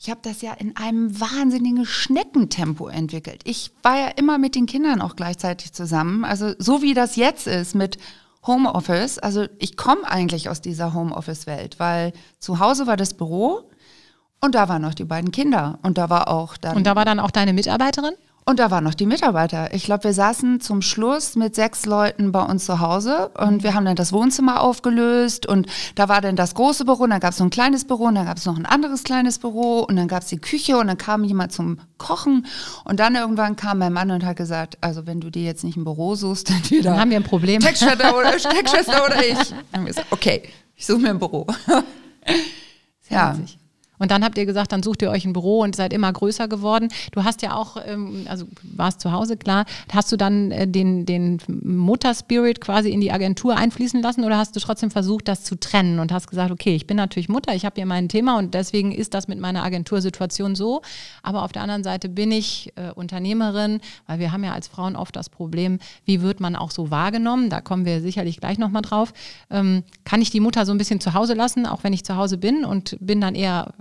ich 0.00 0.10
habe 0.10 0.20
das 0.22 0.42
ja 0.42 0.52
in 0.52 0.76
einem 0.76 1.18
wahnsinnigen 1.20 1.84
Schneckentempo 1.84 2.88
entwickelt. 2.88 3.40
Ich 3.44 3.72
war 3.82 3.98
ja 3.98 4.08
immer 4.08 4.38
mit 4.38 4.54
den 4.54 4.66
Kindern 4.66 5.00
auch 5.00 5.16
gleichzeitig 5.16 5.72
zusammen. 5.72 6.24
Also 6.24 6.52
so 6.58 6.82
wie 6.82 6.94
das 6.94 7.16
jetzt 7.16 7.48
ist 7.48 7.74
mit 7.74 7.98
Homeoffice. 8.46 9.18
Also 9.18 9.46
ich 9.58 9.76
komme 9.76 10.08
eigentlich 10.08 10.48
aus 10.48 10.60
dieser 10.60 10.94
Homeoffice-Welt, 10.94 11.80
weil 11.80 12.12
zu 12.38 12.60
Hause 12.60 12.86
war 12.86 12.96
das 12.96 13.14
Büro 13.14 13.70
und 14.44 14.54
da 14.54 14.68
waren 14.68 14.82
noch 14.82 14.94
die 14.94 15.04
beiden 15.04 15.32
Kinder 15.32 15.78
und 15.82 15.98
da 15.98 16.10
war 16.10 16.28
auch 16.28 16.56
dann 16.56 16.76
Und 16.76 16.86
da 16.86 16.96
war 16.96 17.04
dann 17.04 17.20
auch 17.20 17.30
deine 17.30 17.52
Mitarbeiterin? 17.52 18.14
und 18.46 18.58
da 18.58 18.70
waren 18.70 18.84
noch 18.84 18.94
die 18.94 19.06
Mitarbeiter. 19.06 19.72
Ich 19.72 19.84
glaube, 19.84 20.04
wir 20.04 20.12
saßen 20.12 20.60
zum 20.60 20.82
Schluss 20.82 21.34
mit 21.34 21.54
sechs 21.54 21.86
Leuten 21.86 22.30
bei 22.30 22.42
uns 22.42 22.66
zu 22.66 22.80
Hause 22.80 23.30
und 23.38 23.62
wir 23.62 23.74
haben 23.74 23.84
dann 23.86 23.96
das 23.96 24.12
Wohnzimmer 24.12 24.60
aufgelöst 24.60 25.46
und 25.46 25.66
da 25.94 26.08
war 26.08 26.20
dann 26.20 26.36
das 26.36 26.54
große 26.54 26.84
Büro, 26.84 27.04
und 27.04 27.10
dann 27.10 27.20
gab 27.20 27.30
es 27.30 27.38
so 27.38 27.44
ein 27.44 27.50
kleines 27.50 27.86
Büro 27.86 28.04
und 28.04 28.16
dann 28.16 28.26
gab 28.26 28.36
es 28.36 28.44
noch 28.44 28.58
ein 28.58 28.66
anderes 28.66 29.02
kleines 29.04 29.38
Büro 29.38 29.80
und 29.80 29.96
dann 29.96 30.08
gab 30.08 30.22
es 30.22 30.28
die 30.28 30.38
Küche 30.38 30.76
und 30.76 30.88
dann 30.88 30.98
kam 30.98 31.24
jemand 31.24 31.52
zum 31.52 31.78
Kochen 31.96 32.46
und 32.84 33.00
dann 33.00 33.14
irgendwann 33.14 33.56
kam 33.56 33.78
mein 33.78 33.92
Mann 33.92 34.10
und 34.10 34.24
hat 34.24 34.36
gesagt, 34.36 34.76
also 34.82 35.06
wenn 35.06 35.20
du 35.20 35.30
dir 35.30 35.44
jetzt 35.44 35.64
nicht 35.64 35.76
ein 35.76 35.84
Büro 35.84 36.14
suchst, 36.14 36.50
entweder 36.50 36.90
Dann 36.90 37.00
haben 37.00 37.10
wir 37.10 37.16
ein 37.16 37.24
Problem. 37.24 37.60
Textschwester 37.60 38.16
oder, 38.16 38.30
Textschwester 38.36 39.04
oder 39.06 39.24
ich. 39.24 39.38
Dann 39.48 39.58
haben 39.72 39.84
wir 39.84 39.92
gesagt, 39.92 40.08
okay, 40.10 40.42
ich 40.76 40.84
suche 40.84 40.98
mir 40.98 41.10
ein 41.10 41.18
Büro. 41.18 41.46
ja. 43.08 43.38
witzig. 43.38 43.58
Und 43.98 44.10
dann 44.10 44.24
habt 44.24 44.38
ihr 44.38 44.46
gesagt, 44.46 44.72
dann 44.72 44.82
sucht 44.82 45.02
ihr 45.02 45.10
euch 45.10 45.24
ein 45.24 45.32
Büro 45.32 45.60
und 45.60 45.76
seid 45.76 45.92
immer 45.92 46.12
größer 46.12 46.48
geworden. 46.48 46.88
Du 47.12 47.24
hast 47.24 47.42
ja 47.42 47.54
auch, 47.54 47.76
ähm, 47.84 48.26
also 48.28 48.46
warst 48.62 49.00
zu 49.00 49.12
Hause, 49.12 49.36
klar. 49.36 49.64
Hast 49.92 50.10
du 50.10 50.16
dann 50.16 50.50
äh, 50.50 50.66
den, 50.66 51.06
den 51.06 51.40
Mutterspirit 51.48 52.60
quasi 52.60 52.90
in 52.90 53.00
die 53.00 53.12
Agentur 53.12 53.56
einfließen 53.56 54.02
lassen 54.02 54.24
oder 54.24 54.38
hast 54.38 54.56
du 54.56 54.60
trotzdem 54.60 54.90
versucht, 54.90 55.28
das 55.28 55.44
zu 55.44 55.58
trennen 55.58 55.98
und 55.98 56.12
hast 56.12 56.28
gesagt, 56.28 56.50
okay, 56.50 56.74
ich 56.74 56.86
bin 56.86 56.96
natürlich 56.96 57.28
Mutter, 57.28 57.54
ich 57.54 57.64
habe 57.64 57.76
hier 57.76 57.86
mein 57.86 58.08
Thema 58.08 58.38
und 58.38 58.54
deswegen 58.54 58.92
ist 58.92 59.14
das 59.14 59.28
mit 59.28 59.38
meiner 59.38 59.62
Agentursituation 59.62 60.54
so. 60.54 60.82
Aber 61.22 61.42
auf 61.42 61.52
der 61.52 61.62
anderen 61.62 61.84
Seite 61.84 62.08
bin 62.08 62.32
ich 62.32 62.72
äh, 62.76 62.90
Unternehmerin, 62.90 63.80
weil 64.06 64.18
wir 64.18 64.32
haben 64.32 64.44
ja 64.44 64.52
als 64.52 64.68
Frauen 64.68 64.96
oft 64.96 65.14
das 65.14 65.28
Problem, 65.28 65.78
wie 66.04 66.20
wird 66.20 66.40
man 66.40 66.56
auch 66.56 66.70
so 66.70 66.90
wahrgenommen? 66.90 67.50
Da 67.50 67.60
kommen 67.60 67.84
wir 67.84 68.00
sicherlich 68.00 68.40
gleich 68.40 68.58
nochmal 68.58 68.82
drauf. 68.82 69.12
Ähm, 69.50 69.84
kann 70.04 70.20
ich 70.20 70.30
die 70.30 70.40
Mutter 70.40 70.66
so 70.66 70.72
ein 70.72 70.78
bisschen 70.78 71.00
zu 71.00 71.14
Hause 71.14 71.34
lassen, 71.34 71.66
auch 71.66 71.84
wenn 71.84 71.92
ich 71.92 72.04
zu 72.04 72.16
Hause 72.16 72.38
bin 72.38 72.64
und 72.64 72.96
bin 73.00 73.20
dann 73.20 73.34
eher 73.34 73.72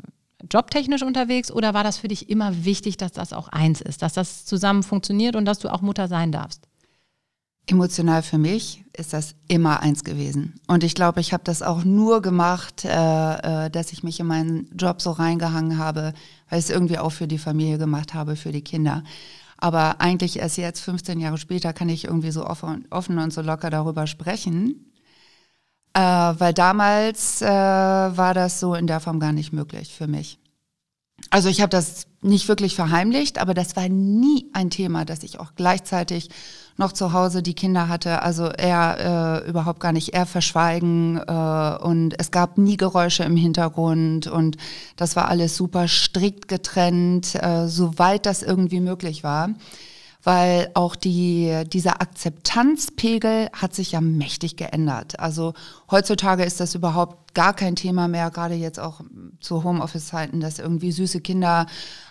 jobtechnisch 0.52 1.04
unterwegs 1.04 1.52
oder 1.52 1.74
war 1.74 1.84
das 1.84 1.98
für 1.98 2.08
dich 2.08 2.30
immer 2.30 2.66
wichtig, 2.66 2.98
dass 2.98 3.12
das 3.12 3.34
auch 3.34 3.48
eins 3.50 3.82
ist, 3.82 4.02
dass 4.02 4.14
das 4.14 4.46
zusammen 4.46 4.84
funktioniert 4.84 5.36
und 5.36 5.46
dass 5.46 5.60
du 5.60 5.70
auch 5.70 5.82
Mutter 5.82 6.08
sein 6.08 6.32
darfst? 6.32 6.68
Emotional 7.66 8.22
für 8.24 8.38
mich 8.38 8.84
ist 8.92 9.14
das 9.14 9.36
immer 9.48 9.80
eins 9.80 10.04
gewesen. 10.04 10.56
Und 10.68 10.84
ich 10.84 10.96
glaube, 10.96 11.22
ich 11.22 11.32
habe 11.32 11.44
das 11.46 11.62
auch 11.62 11.86
nur 11.86 12.22
gemacht, 12.22 12.84
äh, 12.84 13.66
äh, 13.66 13.70
dass 13.70 13.94
ich 13.94 14.04
mich 14.04 14.20
in 14.20 14.28
meinen 14.28 14.70
Job 14.78 15.02
so 15.02 15.12
reingehangen 15.12 15.78
habe, 15.78 16.14
weil 16.50 16.60
ich 16.60 16.66
es 16.66 16.70
irgendwie 16.70 16.98
auch 16.98 17.12
für 17.12 17.28
die 17.28 17.38
Familie 17.38 17.78
gemacht 17.78 18.14
habe, 18.14 18.36
für 18.36 18.52
die 18.52 18.64
Kinder. 18.64 19.04
Aber 19.58 20.02
eigentlich 20.02 20.40
erst 20.40 20.58
jetzt, 20.58 20.82
15 20.82 21.22
Jahre 21.22 21.38
später, 21.38 21.72
kann 21.72 21.88
ich 21.88 22.04
irgendwie 22.04 22.32
so 22.32 22.46
offen, 22.46 22.86
offen 22.90 23.18
und 23.18 23.32
so 23.32 23.42
locker 23.42 23.70
darüber 23.70 24.08
sprechen. 24.08 24.92
Äh, 25.94 26.02
weil 26.02 26.54
damals 26.54 27.42
äh, 27.42 27.48
war 27.48 28.34
das 28.34 28.60
so 28.60 28.76
in 28.76 28.88
der 28.88 29.00
Form 29.00 29.22
gar 29.22 29.32
nicht 29.32 29.54
möglich 29.54 29.94
für 29.94 30.08
mich. 30.08 30.38
Also 31.30 31.50
ich 31.50 31.62
habe 31.62 31.70
das 31.70 32.06
nicht 32.22 32.48
wirklich 32.48 32.76
verheimlicht, 32.76 33.40
aber 33.40 33.54
das 33.54 33.76
war 33.76 33.90
nie 33.90 34.50
ein 34.54 34.70
Thema, 34.70 35.06
dass 35.06 35.24
ich 35.24 35.40
auch 35.40 35.54
gleichzeitig 35.56 36.30
noch 36.78 36.92
zu 36.92 37.14
Hause 37.14 37.44
die 37.44 37.54
Kinder 37.54 37.88
hatte. 37.88 38.22
Also 38.22 38.46
er 38.46 39.44
äh, 39.44 39.50
überhaupt 39.50 39.80
gar 39.80 39.92
nicht, 39.92 40.14
er 40.14 40.26
verschweigen 40.26 41.18
äh, 41.18 41.78
und 41.84 42.16
es 42.18 42.32
gab 42.32 42.58
nie 42.58 42.78
Geräusche 42.78 43.24
im 43.24 43.36
Hintergrund 43.36 44.28
und 44.28 44.58
das 44.96 45.16
war 45.16 45.28
alles 45.28 45.56
super 45.56 45.88
strikt 45.88 46.48
getrennt, 46.48 47.36
äh, 47.36 47.68
soweit 47.68 48.26
das 48.26 48.42
irgendwie 48.42 48.80
möglich 48.80 49.24
war 49.24 49.50
weil 50.24 50.72
auch 50.74 50.96
die, 50.96 51.64
dieser 51.68 52.02
Akzeptanzpegel 52.02 53.50
hat 53.52 53.76
sich 53.76 53.92
ja 53.92 54.02
mächtig 54.02 54.56
geändert. 54.56 55.20
Also 55.20 55.54
heutzutage 55.94 56.44
ist 56.44 56.60
das 56.60 56.76
überhaupt 56.76 57.34
gar 57.34 57.54
kein 57.54 57.76
Thema 57.76 58.08
mehr, 58.08 58.30
gerade 58.30 58.56
jetzt 58.56 58.80
auch 58.80 59.02
zu 59.40 59.64
Homeoffice-Zeiten, 59.64 60.40
dass 60.40 60.60
irgendwie 60.60 60.92
süße 60.92 61.22
Kinder 61.22 61.66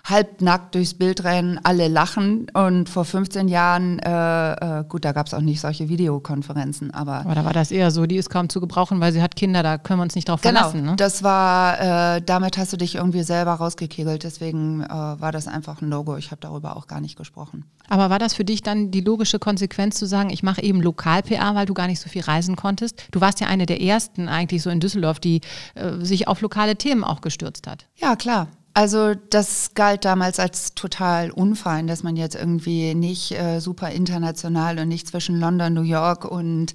halbnackt 0.04 0.74
durchs 0.74 0.94
Bild 0.94 1.22
rennen, 1.22 1.60
alle 1.62 1.86
lachen. 1.86 2.48
Und 2.54 2.88
vor 2.88 3.04
15 3.04 3.46
Jahren, 3.46 4.00
äh, 4.00 4.80
äh, 4.80 4.84
gut, 4.88 5.04
da 5.04 5.12
gab 5.12 5.26
es 5.26 5.34
auch 5.34 5.40
nicht 5.40 5.60
solche 5.60 5.88
Videokonferenzen, 5.88 6.92
aber 6.92 7.20
Aber 7.20 7.34
da 7.36 7.44
war 7.44 7.52
das 7.52 7.70
eher 7.70 7.90
so, 7.92 8.06
die 8.06 8.16
ist 8.16 8.30
kaum 8.30 8.48
zu 8.48 8.60
gebrauchen, 8.60 9.00
weil 9.00 9.12
sie 9.12 9.22
hat 9.22 9.36
Kinder, 9.36 9.62
da 9.62 9.78
können 9.78 10.00
wir 10.00 10.04
uns 10.04 10.16
nicht 10.16 10.28
drauf 10.28 10.40
Genau, 10.40 10.60
verlassen. 10.60 10.84
Ne? 10.84 10.96
das 10.96 11.22
war, 11.22 12.16
äh, 12.16 12.22
damit 12.22 12.58
hast 12.58 12.72
du 12.72 12.76
dich 12.76 12.96
irgendwie 12.96 13.22
selber 13.22 13.52
rausgekegelt, 13.52 14.24
deswegen 14.24 14.82
äh, 14.82 14.88
war 14.88 15.30
das 15.30 15.46
einfach 15.46 15.80
ein 15.82 15.88
Logo. 15.88 16.16
Ich 16.16 16.30
habe 16.32 16.40
darüber 16.40 16.76
auch 16.76 16.88
gar 16.88 17.00
nicht 17.00 17.16
gesprochen. 17.16 17.64
Aber 17.88 18.10
war 18.10 18.18
das 18.18 18.34
für 18.34 18.44
dich 18.44 18.62
dann 18.62 18.90
die 18.90 19.02
logische 19.02 19.38
Konsequenz 19.38 19.96
zu 19.98 20.06
sagen, 20.06 20.30
ich 20.30 20.42
mache 20.42 20.62
eben 20.62 20.80
Lokal-PA, 20.80 21.54
weil 21.54 21.66
du 21.66 21.74
gar 21.74 21.86
nicht 21.86 22.00
so 22.00 22.08
viel 22.08 22.22
reisen 22.22 22.56
konntest? 22.56 23.06
Du 23.12 23.20
warst 23.20 23.40
ja 23.40 23.46
eine 23.46 23.66
der 23.66 23.71
ersten 23.80 24.28
eigentlich 24.28 24.62
so 24.62 24.70
in 24.70 24.80
Düsseldorf, 24.80 25.20
die 25.20 25.40
äh, 25.74 26.04
sich 26.04 26.28
auf 26.28 26.40
lokale 26.40 26.76
Themen 26.76 27.04
auch 27.04 27.20
gestürzt 27.20 27.66
hat. 27.66 27.86
Ja, 27.96 28.16
klar. 28.16 28.48
Also 28.74 29.14
das 29.14 29.74
galt 29.74 30.04
damals 30.04 30.38
als 30.38 30.74
total 30.74 31.30
unfein, 31.30 31.86
dass 31.86 32.02
man 32.02 32.16
jetzt 32.16 32.34
irgendwie 32.34 32.94
nicht 32.94 33.32
äh, 33.32 33.60
super 33.60 33.90
international 33.90 34.78
und 34.78 34.88
nicht 34.88 35.06
zwischen 35.06 35.38
London, 35.38 35.74
New 35.74 35.82
York 35.82 36.24
und 36.24 36.72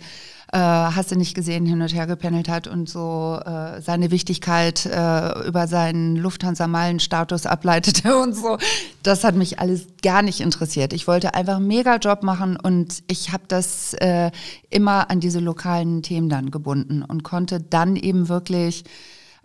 äh, 0.53 0.57
hast 0.57 1.11
du 1.11 1.15
nicht 1.15 1.35
gesehen, 1.35 1.65
hin 1.65 1.81
und 1.81 1.93
her 1.93 2.07
gependelt 2.07 2.47
hat 2.47 2.67
und 2.67 2.87
so 2.87 3.39
äh, 3.43 3.81
seine 3.81 4.11
Wichtigkeit 4.11 4.85
äh, 4.85 5.45
über 5.47 5.67
seinen 5.67 6.15
Lufthansa-Meilen-Status 6.15 7.45
ableitete 7.45 8.17
und 8.17 8.33
so. 8.33 8.57
Das 9.03 9.23
hat 9.23 9.35
mich 9.35 9.59
alles 9.59 9.87
gar 10.01 10.21
nicht 10.21 10.39
interessiert. 10.39 10.93
Ich 10.93 11.07
wollte 11.07 11.33
einfach 11.33 11.57
einen 11.57 11.67
Mega-Job 11.67 12.23
machen 12.23 12.57
und 12.57 13.03
ich 13.07 13.33
habe 13.33 13.43
das 13.49 13.93
äh, 13.95 14.31
immer 14.69 15.09
an 15.09 15.19
diese 15.19 15.39
lokalen 15.39 16.01
Themen 16.01 16.29
dann 16.29 16.49
gebunden 16.49 17.03
und 17.03 17.23
konnte 17.23 17.59
dann 17.59 17.97
eben 17.97 18.29
wirklich 18.29 18.85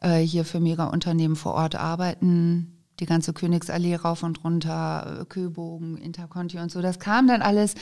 äh, 0.01 0.19
hier 0.19 0.45
für 0.45 0.61
Mega-Unternehmen 0.61 1.35
vor 1.35 1.55
Ort 1.55 1.75
arbeiten. 1.75 2.79
Die 3.01 3.07
ganze 3.07 3.33
Königsallee 3.33 3.97
rauf 3.97 4.23
und 4.23 4.45
runter, 4.45 5.27
Köbogen, 5.29 5.97
Interconti 5.97 6.59
und 6.59 6.71
so. 6.71 6.81
Das 6.81 7.01
kam 7.01 7.27
dann 7.27 7.43
alles 7.43 7.75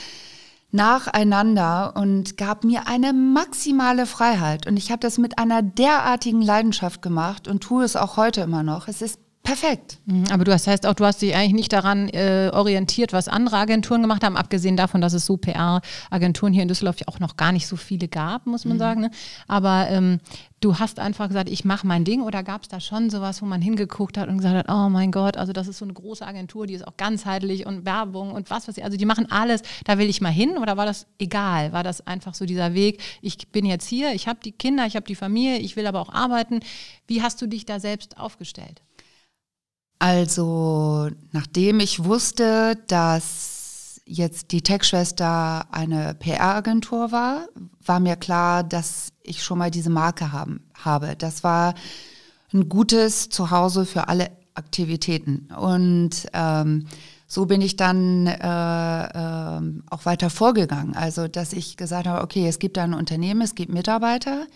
nacheinander 0.73 1.95
und 1.97 2.37
gab 2.37 2.65
mir 2.65 2.87
eine 2.87 3.13
maximale 3.13 4.07
Freiheit. 4.07 4.67
Und 4.67 4.77
ich 4.77 4.91
habe 4.91 5.01
das 5.01 5.19
mit 5.19 5.39
einer 5.39 5.63
derartigen 5.63 6.43
Leidenschaft 6.43 7.03
gemacht 7.03 7.49
und 7.49 7.61
tue 7.63 7.85
es 7.85 7.97
auch 7.97 8.17
heute 8.17 8.43
immer 8.43 8.63
noch. 8.63 8.89
Es 8.89 9.03
ist 9.03 9.19
perfekt. 9.51 9.99
Mhm, 10.07 10.27
aber 10.31 10.45
du 10.45 10.53
hast 10.53 10.69
heißt 10.69 10.87
auch, 10.87 10.95
du 10.95 11.05
hast 11.05 11.21
dich 11.23 11.35
eigentlich 11.35 11.55
nicht 11.55 11.73
daran 11.73 12.09
äh, 12.11 12.51
orientiert, 12.53 13.13
was 13.13 13.27
andere 13.27 13.57
Agenturen 13.57 14.01
gemacht 14.01 14.23
haben, 14.23 14.37
abgesehen 14.37 14.77
davon, 14.77 15.01
dass 15.01 15.13
es 15.13 15.27
so 15.27 15.37
PR-Agenturen 15.37 16.53
hier 16.53 16.63
in 16.63 16.69
Düsseldorf 16.69 17.01
ja 17.01 17.09
auch 17.09 17.19
noch 17.19 17.37
gar 17.37 17.51
nicht 17.51 17.67
so 17.67 17.75
viele 17.75 18.07
gab, 18.07 18.47
muss 18.47 18.65
man 18.65 18.77
mhm. 18.77 18.79
sagen. 18.79 19.01
Ne? 19.01 19.11
Aber 19.49 19.89
ähm, 19.91 20.21
du 20.61 20.79
hast 20.79 21.01
einfach 21.01 21.27
gesagt, 21.27 21.49
ich 21.49 21.65
mache 21.65 21.85
mein 21.85 22.05
Ding 22.05 22.23
oder 22.23 22.45
gab 22.45 22.63
es 22.63 22.69
da 22.69 22.79
schon 22.79 23.11
sowas, 23.11 23.43
wo 23.43 23.47
man 23.47 23.61
hingeguckt 23.61 24.19
hat 24.19 24.29
und 24.29 24.37
gesagt 24.37 24.55
hat, 24.55 24.67
oh 24.69 24.89
mein 24.89 25.11
Gott, 25.11 25.37
also 25.37 25.53
das 25.53 25.67
ist 25.67 25.79
so 25.79 25.85
eine 25.85 25.95
große 25.95 26.25
Agentur, 26.25 26.69
die 26.69 26.75
ist 26.75 26.87
auch 26.87 26.97
ganzheitlich 26.97 27.67
und 27.67 27.85
Werbung 27.85 28.31
und 28.31 28.51
was 28.51 28.69
weiß 28.69 28.77
ich, 28.77 28.85
also 28.85 28.97
die 28.97 29.07
machen 29.07 29.31
alles, 29.33 29.63
da 29.85 29.99
will 29.99 30.09
ich 30.09 30.21
mal 30.21 30.31
hin 30.31 30.59
oder 30.59 30.77
war 30.77 30.87
das 30.87 31.07
egal? 31.19 31.73
War 31.73 31.83
das 31.83 32.07
einfach 32.07 32.35
so 32.35 32.45
dieser 32.45 32.75
Weg, 32.75 33.03
ich 33.21 33.49
bin 33.49 33.65
jetzt 33.65 33.89
hier, 33.89 34.15
ich 34.15 34.29
habe 34.29 34.39
die 34.45 34.53
Kinder, 34.53 34.87
ich 34.87 34.95
habe 34.95 35.07
die 35.07 35.17
Familie, 35.17 35.59
ich 35.59 35.75
will 35.75 35.89
aber 35.89 36.01
auch 36.01 36.13
arbeiten. 36.13 36.61
Wie 37.09 37.23
hast 37.23 37.43
du 37.43 37.49
dich 37.49 37.65
da 37.65 37.81
selbst 37.81 38.19
aufgestellt? 38.19 38.83
Also, 40.01 41.11
nachdem 41.31 41.79
ich 41.79 42.03
wusste, 42.03 42.79
dass 42.89 44.01
jetzt 44.07 44.51
die 44.51 44.63
Tech-Schwester 44.63 45.67
eine 45.71 46.15
PR-Agentur 46.15 47.13
war, 47.13 47.49
war 47.85 48.01
mir 48.01 48.17
klar, 48.17 48.65
dass 48.65 49.13
ich 49.23 49.45
schon 49.45 49.59
mal 49.59 49.71
diese 49.71 49.91
Marke 49.91 50.33
haben, 50.33 50.65
habe. 50.73 51.17
Das 51.17 51.45
war 51.45 51.75
ein 52.55 52.71
gutes 52.71 53.29
Zuhause 53.29 53.85
für 53.85 54.09
alle 54.09 54.31
Aktivitäten. 54.55 55.49
Und 55.55 56.27
ähm, 56.33 56.87
so 57.27 57.45
bin 57.45 57.61
ich 57.61 57.77
dann 57.77 58.27
äh, 58.27 59.05
äh, 59.05 59.61
auch 59.91 60.07
weiter 60.07 60.31
vorgegangen. 60.31 60.97
Also, 60.97 61.29
dass 61.29 61.53
ich 61.53 61.77
gesagt 61.77 62.07
habe, 62.07 62.25
okay, 62.25 62.49
es 62.49 62.59
gibt 62.59 62.79
da 62.79 62.85
ein 62.85 62.95
Unternehmen, 62.95 63.43
es 63.43 63.55
gibt 63.55 63.71
Mitarbeiter 63.71 64.47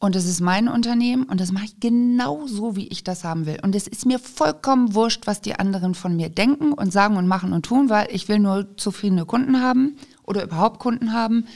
und 0.00 0.14
es 0.14 0.26
ist 0.26 0.40
mein 0.40 0.68
Unternehmen 0.68 1.24
und 1.24 1.40
das 1.40 1.50
mache 1.50 1.64
ich 1.64 1.80
genau 1.80 2.46
so, 2.46 2.76
wie 2.76 2.86
ich 2.86 3.02
das 3.02 3.24
haben 3.24 3.46
will. 3.46 3.58
Und 3.62 3.74
es 3.74 3.88
ist 3.88 4.06
mir 4.06 4.20
vollkommen 4.20 4.94
wurscht, 4.94 5.26
was 5.26 5.40
die 5.40 5.58
anderen 5.58 5.94
von 5.94 6.14
mir 6.14 6.28
denken 6.28 6.72
und 6.72 6.92
sagen 6.92 7.16
und 7.16 7.26
machen 7.26 7.52
und 7.52 7.66
tun, 7.66 7.90
weil 7.90 8.06
ich 8.12 8.28
will 8.28 8.38
nur 8.38 8.76
zufriedene 8.76 9.24
Kunden 9.24 9.60
haben 9.60 9.96
oder 10.22 10.44
überhaupt 10.44 10.78
Kunden 10.78 11.12
haben. 11.12 11.46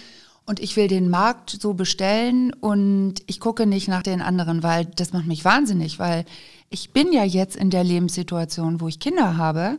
Und 0.45 0.59
ich 0.59 0.75
will 0.75 0.89
den 0.89 1.09
Markt 1.09 1.51
so 1.51 1.75
bestellen 1.75 2.53
und 2.53 3.15
ich 3.27 3.39
gucke 3.39 3.65
nicht 3.65 3.87
nach 3.87 4.03
den 4.03 4.21
anderen, 4.21 4.65
weil 4.65 4.87
das 4.87 5.13
macht 5.13 5.27
mich 5.27 5.45
wahnsinnig, 5.45 6.01
weil 6.01 6.25
ich 6.69 6.91
bin 6.91 7.13
ja 7.13 7.23
jetzt 7.23 7.55
in 7.55 7.71
der 7.71 7.85
Lebenssituation, 7.85 8.81
wo 8.81 8.89
ich 8.89 8.99
Kinder 8.99 9.37
habe, 9.37 9.79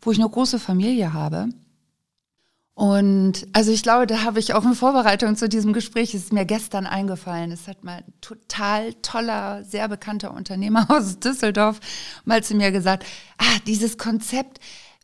wo 0.00 0.10
ich 0.10 0.18
eine 0.18 0.28
große 0.28 0.58
Familie 0.58 1.12
habe 1.12 1.50
und 2.74 3.46
also 3.52 3.70
ich 3.70 3.82
glaube, 3.82 4.06
da 4.06 4.22
habe 4.24 4.38
ich 4.38 4.54
auch 4.54 4.64
in 4.64 4.74
Vorbereitung 4.74 5.36
zu 5.36 5.48
diesem 5.48 5.74
Gespräch, 5.74 6.14
es 6.14 6.24
ist 6.24 6.32
mir 6.32 6.46
gestern 6.46 6.86
eingefallen, 6.86 7.52
es 7.52 7.68
hat 7.68 7.84
mal 7.84 7.98
ein 7.98 8.12
total 8.22 8.94
toller, 8.94 9.62
sehr 9.64 9.88
bekannter 9.88 10.32
Unternehmer 10.32 10.86
aus 10.90 11.18
Düsseldorf 11.18 11.80
mal 12.24 12.42
zu 12.42 12.54
mir 12.54 12.72
gesagt, 12.72 13.04
ah, 13.36 13.58
dieses 13.66 13.98
Konzept, 13.98 14.58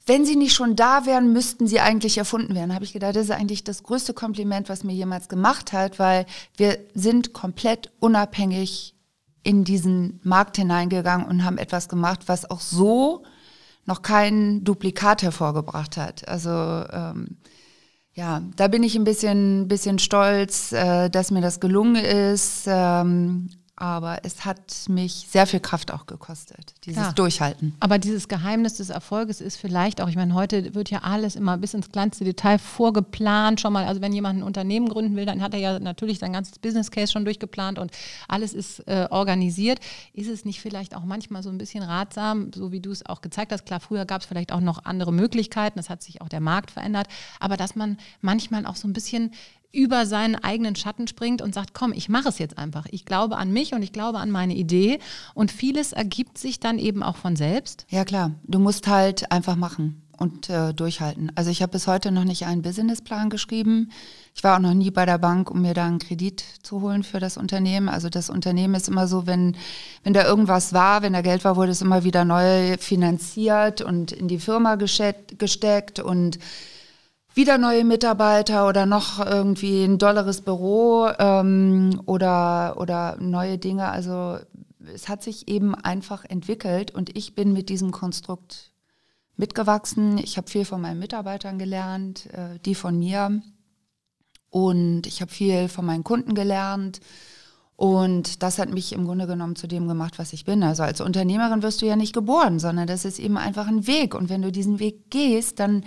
wenn 0.06 0.24
sie 0.24 0.36
nicht 0.36 0.54
schon 0.54 0.76
da 0.76 1.04
wären, 1.04 1.34
müssten 1.34 1.66
sie 1.66 1.80
eigentlich 1.80 2.16
erfunden 2.16 2.54
werden. 2.54 2.74
Habe 2.74 2.86
ich 2.86 2.94
gedacht, 2.94 3.14
das 3.14 3.24
ist 3.24 3.30
eigentlich 3.30 3.64
das 3.64 3.82
größte 3.82 4.14
Kompliment, 4.14 4.70
was 4.70 4.82
mir 4.82 4.94
jemals 4.94 5.28
gemacht 5.28 5.74
hat, 5.74 5.98
weil 5.98 6.24
wir 6.56 6.78
sind 6.94 7.34
komplett 7.34 7.92
unabhängig 8.00 8.94
in 9.42 9.64
diesen 9.64 10.20
Markt 10.24 10.56
hineingegangen 10.56 11.26
und 11.26 11.44
haben 11.44 11.58
etwas 11.58 11.90
gemacht, 11.90 12.20
was 12.26 12.50
auch 12.50 12.60
so 12.60 13.24
noch 13.84 14.00
kein 14.00 14.64
Duplikat 14.64 15.22
hervorgebracht 15.22 15.98
hat. 15.98 16.26
Also 16.26 16.50
ähm, 16.50 17.36
ja, 18.18 18.42
da 18.56 18.66
bin 18.66 18.82
ich 18.82 18.96
ein 18.96 19.04
bisschen, 19.04 19.68
bisschen 19.68 20.00
stolz, 20.00 20.72
äh, 20.72 21.08
dass 21.08 21.30
mir 21.30 21.40
das 21.40 21.60
gelungen 21.60 22.04
ist. 22.04 22.64
Ähm, 22.66 23.48
aber 23.80 24.18
es 24.24 24.44
hat 24.44 24.58
mich 24.88 25.28
sehr 25.30 25.46
viel 25.46 25.60
Kraft 25.60 25.92
auch 25.92 26.06
gekostet, 26.06 26.74
dieses 26.84 27.04
ja. 27.04 27.12
Durchhalten. 27.12 27.76
Aber 27.78 27.98
dieses 27.98 28.26
Geheimnis 28.26 28.74
des 28.74 28.90
Erfolges 28.90 29.40
ist 29.40 29.56
vielleicht 29.56 30.00
auch, 30.00 30.08
ich 30.08 30.16
meine, 30.16 30.34
heute 30.34 30.74
wird 30.74 30.90
ja 30.90 31.02
alles 31.02 31.36
immer 31.36 31.56
bis 31.58 31.74
ins 31.74 31.92
kleinste 31.92 32.24
Detail 32.24 32.58
vorgeplant 32.58 33.60
schon 33.60 33.72
mal. 33.72 33.86
Also 33.86 34.00
wenn 34.00 34.12
jemand 34.12 34.40
ein 34.40 34.42
Unternehmen 34.42 34.88
gründen 34.88 35.14
will, 35.14 35.26
dann 35.26 35.40
hat 35.40 35.54
er 35.54 35.60
ja 35.60 35.78
natürlich 35.78 36.18
sein 36.18 36.32
ganzes 36.32 36.58
Business 36.58 36.90
Case 36.90 37.12
schon 37.12 37.24
durchgeplant 37.24 37.78
und 37.78 37.92
alles 38.26 38.52
ist 38.52 38.80
äh, 38.88 39.06
organisiert. 39.10 39.78
Ist 40.12 40.28
es 40.28 40.44
nicht 40.44 40.60
vielleicht 40.60 40.96
auch 40.96 41.04
manchmal 41.04 41.44
so 41.44 41.50
ein 41.50 41.58
bisschen 41.58 41.84
ratsam, 41.84 42.50
so 42.52 42.72
wie 42.72 42.80
du 42.80 42.90
es 42.90 43.06
auch 43.06 43.20
gezeigt 43.20 43.52
hast? 43.52 43.64
Klar, 43.64 43.78
früher 43.78 44.06
gab 44.06 44.22
es 44.22 44.26
vielleicht 44.26 44.50
auch 44.50 44.60
noch 44.60 44.86
andere 44.86 45.12
Möglichkeiten, 45.12 45.78
es 45.78 45.88
hat 45.88 46.02
sich 46.02 46.20
auch 46.20 46.28
der 46.28 46.40
Markt 46.40 46.72
verändert, 46.72 47.06
aber 47.38 47.56
dass 47.56 47.76
man 47.76 47.96
manchmal 48.22 48.66
auch 48.66 48.76
so 48.76 48.88
ein 48.88 48.92
bisschen 48.92 49.30
über 49.72 50.06
seinen 50.06 50.34
eigenen 50.36 50.76
Schatten 50.76 51.06
springt 51.06 51.42
und 51.42 51.54
sagt, 51.54 51.74
komm, 51.74 51.92
ich 51.92 52.08
mache 52.08 52.28
es 52.28 52.38
jetzt 52.38 52.56
einfach. 52.58 52.86
Ich 52.90 53.04
glaube 53.04 53.36
an 53.36 53.52
mich 53.52 53.74
und 53.74 53.82
ich 53.82 53.92
glaube 53.92 54.18
an 54.18 54.30
meine 54.30 54.54
Idee. 54.54 54.98
Und 55.34 55.52
vieles 55.52 55.92
ergibt 55.92 56.38
sich 56.38 56.58
dann 56.58 56.78
eben 56.78 57.02
auch 57.02 57.16
von 57.16 57.36
selbst. 57.36 57.86
Ja 57.90 58.04
klar, 58.04 58.32
du 58.44 58.58
musst 58.58 58.86
halt 58.86 59.30
einfach 59.30 59.56
machen 59.56 60.02
und 60.18 60.50
äh, 60.50 60.74
durchhalten. 60.74 61.30
Also 61.36 61.50
ich 61.50 61.62
habe 61.62 61.72
bis 61.72 61.86
heute 61.86 62.10
noch 62.10 62.24
nicht 62.24 62.44
einen 62.44 62.62
Businessplan 62.62 63.30
geschrieben. 63.30 63.90
Ich 64.34 64.42
war 64.42 64.56
auch 64.56 64.60
noch 64.60 64.74
nie 64.74 64.90
bei 64.90 65.06
der 65.06 65.18
Bank, 65.18 65.50
um 65.50 65.62
mir 65.62 65.74
da 65.74 65.86
einen 65.86 66.00
Kredit 66.00 66.42
zu 66.62 66.80
holen 66.80 67.04
für 67.04 67.20
das 67.20 67.36
Unternehmen. 67.36 67.88
Also 67.88 68.08
das 68.08 68.28
Unternehmen 68.28 68.74
ist 68.74 68.88
immer 68.88 69.06
so, 69.06 69.26
wenn, 69.26 69.56
wenn 70.02 70.14
da 70.14 70.24
irgendwas 70.24 70.72
war, 70.72 71.02
wenn 71.02 71.12
da 71.12 71.20
Geld 71.20 71.44
war, 71.44 71.56
wurde 71.56 71.70
es 71.70 71.82
immer 71.82 72.04
wieder 72.04 72.24
neu 72.24 72.76
finanziert 72.78 73.80
und 73.80 74.12
in 74.12 74.28
die 74.28 74.40
Firma 74.40 74.74
gesteckt 74.74 76.00
und 76.00 76.38
wieder 77.38 77.56
neue 77.56 77.84
Mitarbeiter 77.84 78.66
oder 78.66 78.84
noch 78.84 79.24
irgendwie 79.24 79.84
ein 79.84 79.98
dolleres 79.98 80.40
Büro 80.40 81.08
ähm, 81.20 82.02
oder, 82.04 82.74
oder 82.78 83.16
neue 83.20 83.58
Dinge. 83.58 83.88
Also 83.88 84.38
es 84.92 85.08
hat 85.08 85.22
sich 85.22 85.46
eben 85.46 85.76
einfach 85.76 86.24
entwickelt 86.24 86.90
und 86.90 87.16
ich 87.16 87.36
bin 87.36 87.52
mit 87.52 87.68
diesem 87.68 87.92
Konstrukt 87.92 88.72
mitgewachsen. 89.36 90.18
Ich 90.18 90.36
habe 90.36 90.50
viel 90.50 90.64
von 90.64 90.80
meinen 90.80 90.98
Mitarbeitern 90.98 91.60
gelernt, 91.60 92.26
äh, 92.32 92.58
die 92.64 92.74
von 92.74 92.98
mir. 92.98 93.40
Und 94.50 95.06
ich 95.06 95.20
habe 95.20 95.30
viel 95.30 95.68
von 95.68 95.86
meinen 95.86 96.02
Kunden 96.02 96.34
gelernt. 96.34 96.98
Und 97.76 98.42
das 98.42 98.58
hat 98.58 98.70
mich 98.70 98.92
im 98.92 99.04
Grunde 99.04 99.28
genommen 99.28 99.54
zu 99.54 99.68
dem 99.68 99.86
gemacht, 99.86 100.18
was 100.18 100.32
ich 100.32 100.44
bin. 100.44 100.64
Also 100.64 100.82
als 100.82 101.00
Unternehmerin 101.00 101.62
wirst 101.62 101.82
du 101.82 101.86
ja 101.86 101.94
nicht 101.94 102.14
geboren, 102.14 102.58
sondern 102.58 102.88
das 102.88 103.04
ist 103.04 103.20
eben 103.20 103.38
einfach 103.38 103.68
ein 103.68 103.86
Weg. 103.86 104.16
Und 104.16 104.28
wenn 104.28 104.42
du 104.42 104.50
diesen 104.50 104.80
Weg 104.80 105.08
gehst, 105.12 105.60
dann 105.60 105.84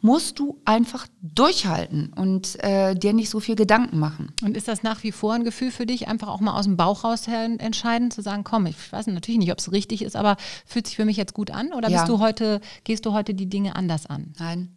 musst 0.00 0.38
du 0.38 0.60
einfach 0.64 1.06
durchhalten 1.22 2.12
und 2.14 2.62
äh, 2.62 2.94
dir 2.94 3.12
nicht 3.12 3.30
so 3.30 3.40
viel 3.40 3.56
Gedanken 3.56 3.98
machen. 3.98 4.32
Und 4.42 4.56
ist 4.56 4.68
das 4.68 4.82
nach 4.82 5.02
wie 5.02 5.12
vor 5.12 5.34
ein 5.34 5.44
Gefühl 5.44 5.70
für 5.70 5.86
dich, 5.86 6.08
einfach 6.08 6.28
auch 6.28 6.40
mal 6.40 6.58
aus 6.58 6.64
dem 6.64 6.76
Bauch 6.76 7.04
raus 7.04 7.26
entscheiden, 7.28 8.10
zu 8.10 8.22
sagen, 8.22 8.44
komm, 8.44 8.66
ich 8.66 8.92
weiß 8.92 9.06
natürlich 9.08 9.38
nicht, 9.38 9.52
ob 9.52 9.58
es 9.58 9.72
richtig 9.72 10.02
ist, 10.02 10.16
aber 10.16 10.36
fühlt 10.64 10.86
sich 10.86 10.96
für 10.96 11.04
mich 11.04 11.16
jetzt 11.16 11.34
gut 11.34 11.50
an? 11.50 11.72
Oder 11.72 11.90
ja. 11.90 11.98
bist 11.98 12.08
du 12.08 12.18
heute, 12.18 12.60
gehst 12.84 13.06
du 13.06 13.12
heute 13.12 13.34
die 13.34 13.48
Dinge 13.48 13.76
anders 13.76 14.06
an? 14.06 14.32
Nein. 14.38 14.76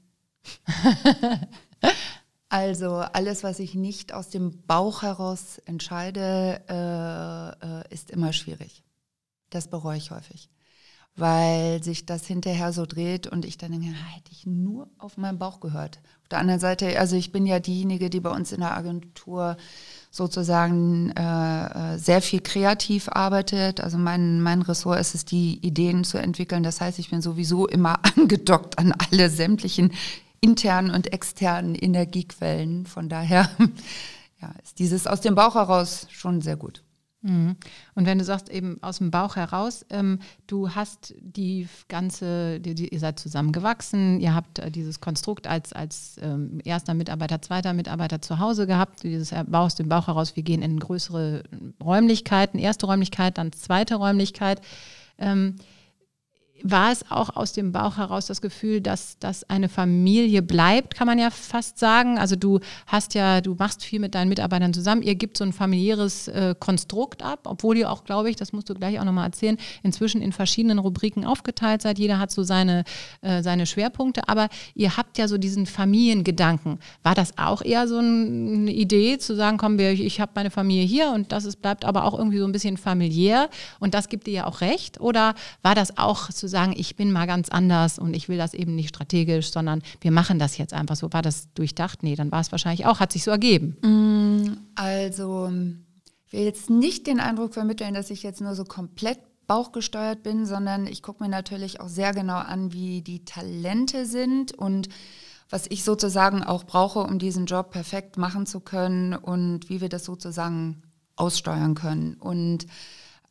also 2.49 2.95
alles, 2.95 3.43
was 3.43 3.59
ich 3.59 3.75
nicht 3.75 4.13
aus 4.13 4.29
dem 4.29 4.61
Bauch 4.67 5.03
heraus 5.03 5.59
entscheide, 5.65 6.61
äh, 6.67 7.79
äh, 7.79 7.93
ist 7.93 8.11
immer 8.11 8.33
schwierig. 8.33 8.83
Das 9.49 9.69
bereue 9.69 9.97
ich 9.97 10.11
häufig 10.11 10.49
weil 11.15 11.83
sich 11.83 12.05
das 12.05 12.25
hinterher 12.25 12.73
so 12.73 12.85
dreht 12.85 13.27
und 13.27 13.45
ich 13.45 13.57
dann 13.57 13.71
denke, 13.71 13.87
hätte 13.87 14.31
ich 14.31 14.47
nur 14.47 14.89
auf 14.97 15.17
meinen 15.17 15.37
Bauch 15.37 15.59
gehört. 15.59 15.99
Auf 16.23 16.29
der 16.29 16.39
anderen 16.39 16.59
Seite, 16.59 16.99
also 16.99 17.15
ich 17.15 17.31
bin 17.31 17.45
ja 17.45 17.59
diejenige, 17.59 18.09
die 18.09 18.19
bei 18.19 18.31
uns 18.31 18.51
in 18.51 18.61
der 18.61 18.75
Agentur 18.75 19.57
sozusagen 20.09 21.11
äh, 21.11 21.93
äh, 21.93 21.97
sehr 21.97 22.21
viel 22.21 22.41
kreativ 22.41 23.09
arbeitet. 23.09 23.81
Also 23.81 23.97
mein, 23.97 24.41
mein 24.41 24.63
Ressort 24.63 24.99
ist 24.99 25.13
es, 25.13 25.25
die 25.25 25.59
Ideen 25.65 26.03
zu 26.03 26.17
entwickeln. 26.17 26.63
Das 26.63 26.81
heißt, 26.81 26.97
ich 26.97 27.11
bin 27.11 27.21
sowieso 27.21 27.67
immer 27.67 27.99
angedockt 28.15 28.79
an 28.79 28.93
alle 28.93 29.29
sämtlichen 29.29 29.91
internen 30.41 30.89
und 30.89 31.13
externen 31.13 31.75
Energiequellen. 31.75 32.87
Von 32.87 33.07
daher 33.07 33.49
ja, 34.41 34.51
ist 34.63 34.79
dieses 34.79 35.05
aus 35.05 35.21
dem 35.21 35.35
Bauch 35.35 35.53
heraus 35.55 36.07
schon 36.09 36.41
sehr 36.41 36.57
gut. 36.57 36.83
Mhm. 37.23 37.55
Und 37.95 38.05
wenn 38.05 38.19
du 38.19 38.25
sagst, 38.25 38.49
eben 38.49 38.77
aus 38.83 38.97
dem 38.97 39.09
Bauch 39.09 39.37
heraus, 39.37 39.85
ähm, 39.89 40.19
du 40.45 40.69
hast 40.75 41.15
die 41.21 41.67
ganze, 41.87 42.59
die, 42.59 42.75
die, 42.75 42.89
ihr 42.89 42.99
seid 42.99 43.17
zusammengewachsen, 43.17 44.19
ihr 44.19 44.35
habt 44.35 44.59
äh, 44.59 44.69
dieses 44.69 44.99
Konstrukt 44.99 45.47
als, 45.47 45.71
als 45.71 46.19
ähm, 46.21 46.59
erster 46.65 46.93
Mitarbeiter, 46.93 47.41
zweiter 47.41 47.73
Mitarbeiter 47.73 48.21
zu 48.21 48.39
Hause 48.39 48.67
gehabt, 48.67 49.03
dieses 49.03 49.31
äh, 49.31 49.45
aus 49.53 49.75
dem 49.75 49.87
Bauch 49.87 50.07
heraus, 50.07 50.35
wir 50.35 50.43
gehen 50.43 50.61
in 50.61 50.79
größere 50.79 51.43
Räumlichkeiten, 51.81 52.59
erste 52.59 52.87
Räumlichkeit, 52.87 53.37
dann 53.37 53.53
zweite 53.53 53.95
Räumlichkeit. 53.95 54.61
Ähm, 55.17 55.55
war 56.63 56.91
es 56.91 57.11
auch 57.11 57.35
aus 57.35 57.51
dem 57.51 57.73
Bauch 57.73 57.97
heraus 57.97 58.25
das 58.25 58.41
Gefühl, 58.41 58.79
dass 58.79 59.19
das 59.19 59.49
eine 59.49 59.67
Familie 59.67 60.41
bleibt, 60.41 60.95
kann 60.95 61.07
man 61.07 61.19
ja 61.19 61.29
fast 61.29 61.77
sagen. 61.77 62.17
Also 62.17 62.37
du 62.37 62.61
hast 62.87 63.13
ja, 63.13 63.41
du 63.41 63.55
machst 63.55 63.83
viel 63.83 63.99
mit 63.99 64.15
deinen 64.15 64.29
Mitarbeitern 64.29 64.73
zusammen. 64.73 65.01
Ihr 65.01 65.15
gibt 65.15 65.37
so 65.37 65.43
ein 65.43 65.51
familiäres 65.51 66.29
äh, 66.29 66.55
Konstrukt 66.57 67.21
ab, 67.21 67.41
obwohl 67.43 67.77
ihr 67.77 67.91
auch, 67.91 68.05
glaube 68.05 68.29
ich, 68.29 68.37
das 68.37 68.53
musst 68.53 68.69
du 68.69 68.73
gleich 68.75 68.99
auch 68.99 69.03
nochmal 69.03 69.25
erzählen, 69.25 69.57
inzwischen 69.83 70.21
in 70.21 70.31
verschiedenen 70.31 70.79
Rubriken 70.79 71.25
aufgeteilt 71.25 71.81
seid. 71.81 71.99
Jeder 71.99 72.17
hat 72.17 72.31
so 72.31 72.43
seine, 72.43 72.85
äh, 73.21 73.43
seine 73.43 73.65
Schwerpunkte, 73.65 74.29
aber 74.29 74.47
ihr 74.73 74.95
habt 74.95 75.17
ja 75.17 75.27
so 75.27 75.37
diesen 75.37 75.65
Familiengedanken. 75.65 76.79
War 77.03 77.13
das 77.13 77.37
auch 77.37 77.61
eher 77.61 77.89
so 77.89 77.97
eine 77.97 78.71
Idee, 78.71 79.17
zu 79.17 79.35
sagen, 79.35 79.57
komm, 79.57 79.77
wir, 79.77 79.91
ich 79.91 80.21
habe 80.21 80.31
meine 80.35 80.49
Familie 80.49 80.85
hier 80.85 81.11
und 81.11 81.33
das 81.33 81.43
ist, 81.43 81.61
bleibt 81.61 81.83
aber 81.83 82.05
auch 82.05 82.17
irgendwie 82.17 82.39
so 82.39 82.45
ein 82.45 82.53
bisschen 82.53 82.77
familiär 82.77 83.49
und 83.79 83.93
das 83.93 84.07
gibt 84.07 84.27
dir 84.27 84.33
ja 84.33 84.47
auch 84.47 84.61
recht? 84.61 85.01
Oder 85.01 85.35
war 85.61 85.75
das 85.75 85.97
auch 85.97 86.29
zu 86.29 86.47
sagen, 86.53 86.73
ich 86.77 86.95
bin 86.95 87.11
mal 87.11 87.27
ganz 87.27 87.49
anders 87.49 87.99
und 87.99 88.15
ich 88.15 88.29
will 88.29 88.37
das 88.37 88.53
eben 88.53 88.75
nicht 88.75 88.89
strategisch, 88.89 89.51
sondern 89.51 89.81
wir 89.99 90.11
machen 90.11 90.39
das 90.39 90.57
jetzt 90.57 90.73
einfach 90.73 90.95
so. 90.95 91.11
War 91.11 91.21
das 91.21 91.53
durchdacht? 91.53 92.03
Nee, 92.03 92.15
dann 92.15 92.31
war 92.31 92.39
es 92.39 92.51
wahrscheinlich 92.51 92.85
auch, 92.85 92.99
hat 92.99 93.11
sich 93.11 93.23
so 93.23 93.31
ergeben. 93.31 93.77
Mm, 93.81 94.57
also, 94.75 95.51
ich 96.27 96.33
will 96.33 96.45
jetzt 96.45 96.69
nicht 96.69 97.07
den 97.07 97.19
Eindruck 97.19 97.53
vermitteln, 97.53 97.93
dass 97.93 98.09
ich 98.09 98.23
jetzt 98.23 98.39
nur 98.39 98.55
so 98.55 98.63
komplett 98.63 99.19
bauchgesteuert 99.47 100.23
bin, 100.23 100.45
sondern 100.45 100.87
ich 100.87 101.01
gucke 101.01 101.23
mir 101.23 101.29
natürlich 101.29 101.81
auch 101.81 101.89
sehr 101.89 102.13
genau 102.13 102.37
an, 102.37 102.71
wie 102.71 103.01
die 103.01 103.25
Talente 103.25 104.05
sind 104.05 104.53
und 104.53 104.89
was 105.49 105.67
ich 105.69 105.83
sozusagen 105.83 106.43
auch 106.43 106.63
brauche, 106.63 106.99
um 106.99 107.19
diesen 107.19 107.45
Job 107.45 107.71
perfekt 107.71 108.17
machen 108.17 108.45
zu 108.45 108.59
können 108.59 109.13
und 109.13 109.69
wie 109.69 109.81
wir 109.81 109.89
das 109.89 110.05
sozusagen 110.05 110.81
aussteuern 111.15 111.75
können. 111.75 112.15
Und 112.15 112.65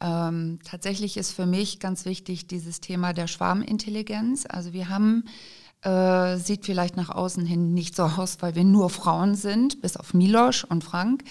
ähm, 0.02 0.58
tatsächlich 0.64 1.16
ist 1.16 1.30
für 1.30 1.46
mich 1.46 1.78
ganz 1.78 2.04
wichtig 2.04 2.48
dieses 2.48 2.80
Thema 2.80 3.12
der 3.12 3.28
Schwarmintelligenz. 3.28 4.44
Also 4.48 4.72
wir 4.72 4.88
haben, 4.88 5.24
äh, 5.82 6.36
sieht 6.38 6.66
vielleicht 6.66 6.96
nach 6.96 7.08
außen 7.08 7.46
hin 7.46 7.72
nicht 7.72 7.94
so 7.94 8.02
aus, 8.02 8.38
weil 8.40 8.56
wir 8.56 8.64
nur 8.64 8.90
Frauen 8.90 9.36
sind, 9.36 9.80
bis 9.80 9.96
auf 9.96 10.12
Milosch 10.12 10.64
und 10.64 10.82
Frank. 10.82 11.22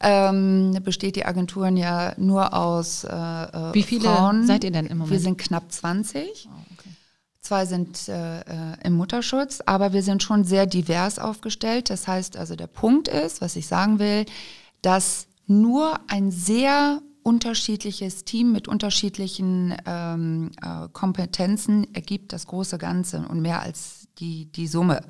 Ähm, 0.00 0.78
besteht 0.84 1.16
die 1.16 1.24
Agenturen 1.24 1.76
ja 1.76 2.14
nur 2.16 2.54
aus 2.54 3.04
äh, 3.04 3.08
äh 3.08 3.74
Wie 3.74 3.82
viele 3.82 4.08
Frauen. 4.08 4.46
seid 4.46 4.62
ihr 4.64 4.70
denn 4.70 4.86
im 4.86 4.98
Moment? 4.98 5.12
Wir 5.12 5.20
sind 5.20 5.38
knapp 5.38 5.72
20. 5.72 6.48
Oh, 6.48 6.56
okay. 6.78 6.90
Zwei 7.40 7.66
sind 7.66 8.08
äh, 8.08 8.40
äh, 8.40 8.76
im 8.84 8.94
Mutterschutz, 8.94 9.60
aber 9.66 9.92
wir 9.92 10.02
sind 10.02 10.22
schon 10.22 10.44
sehr 10.44 10.66
divers 10.66 11.18
aufgestellt. 11.18 11.90
Das 11.90 12.06
heißt 12.06 12.36
also, 12.36 12.54
der 12.54 12.66
Punkt 12.66 13.08
ist, 13.08 13.40
was 13.40 13.56
ich 13.56 13.66
sagen 13.66 13.98
will, 13.98 14.24
dass 14.82 15.26
nur 15.46 15.98
ein 16.08 16.30
sehr 16.30 17.00
unterschiedliches 17.24 18.24
Team 18.24 18.52
mit 18.52 18.68
unterschiedlichen 18.68 19.74
ähm, 19.86 20.52
äh, 20.62 20.88
Kompetenzen 20.92 21.92
ergibt 21.94 22.32
das 22.34 22.46
große 22.46 22.76
Ganze 22.76 23.26
und 23.26 23.40
mehr 23.40 23.62
als 23.62 24.08
die, 24.18 24.52
die 24.52 24.66
Summe. 24.66 25.00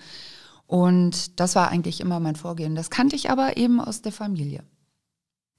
Und 0.66 1.38
das 1.40 1.56
war 1.56 1.68
eigentlich 1.68 2.00
immer 2.00 2.20
mein 2.20 2.36
Vorgehen. 2.36 2.76
Das 2.76 2.88
kannte 2.88 3.16
ich 3.16 3.30
aber 3.30 3.56
eben 3.56 3.80
aus 3.80 4.00
der 4.00 4.12
Familie, 4.12 4.62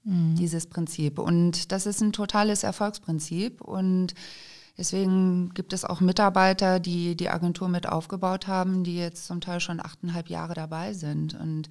mhm. 0.02 0.34
dieses 0.36 0.66
Prinzip. 0.66 1.18
Und 1.18 1.72
das 1.72 1.84
ist 1.84 2.00
ein 2.00 2.12
totales 2.12 2.62
Erfolgsprinzip. 2.62 3.60
Und 3.60 4.14
deswegen 4.78 5.50
gibt 5.52 5.74
es 5.74 5.84
auch 5.84 6.00
Mitarbeiter, 6.00 6.80
die 6.80 7.16
die 7.16 7.28
Agentur 7.28 7.68
mit 7.68 7.86
aufgebaut 7.86 8.46
haben, 8.46 8.82
die 8.82 8.96
jetzt 8.96 9.26
zum 9.26 9.42
Teil 9.42 9.60
schon 9.60 9.78
achteinhalb 9.78 10.30
Jahre 10.30 10.54
dabei 10.54 10.94
sind. 10.94 11.34
Und 11.38 11.68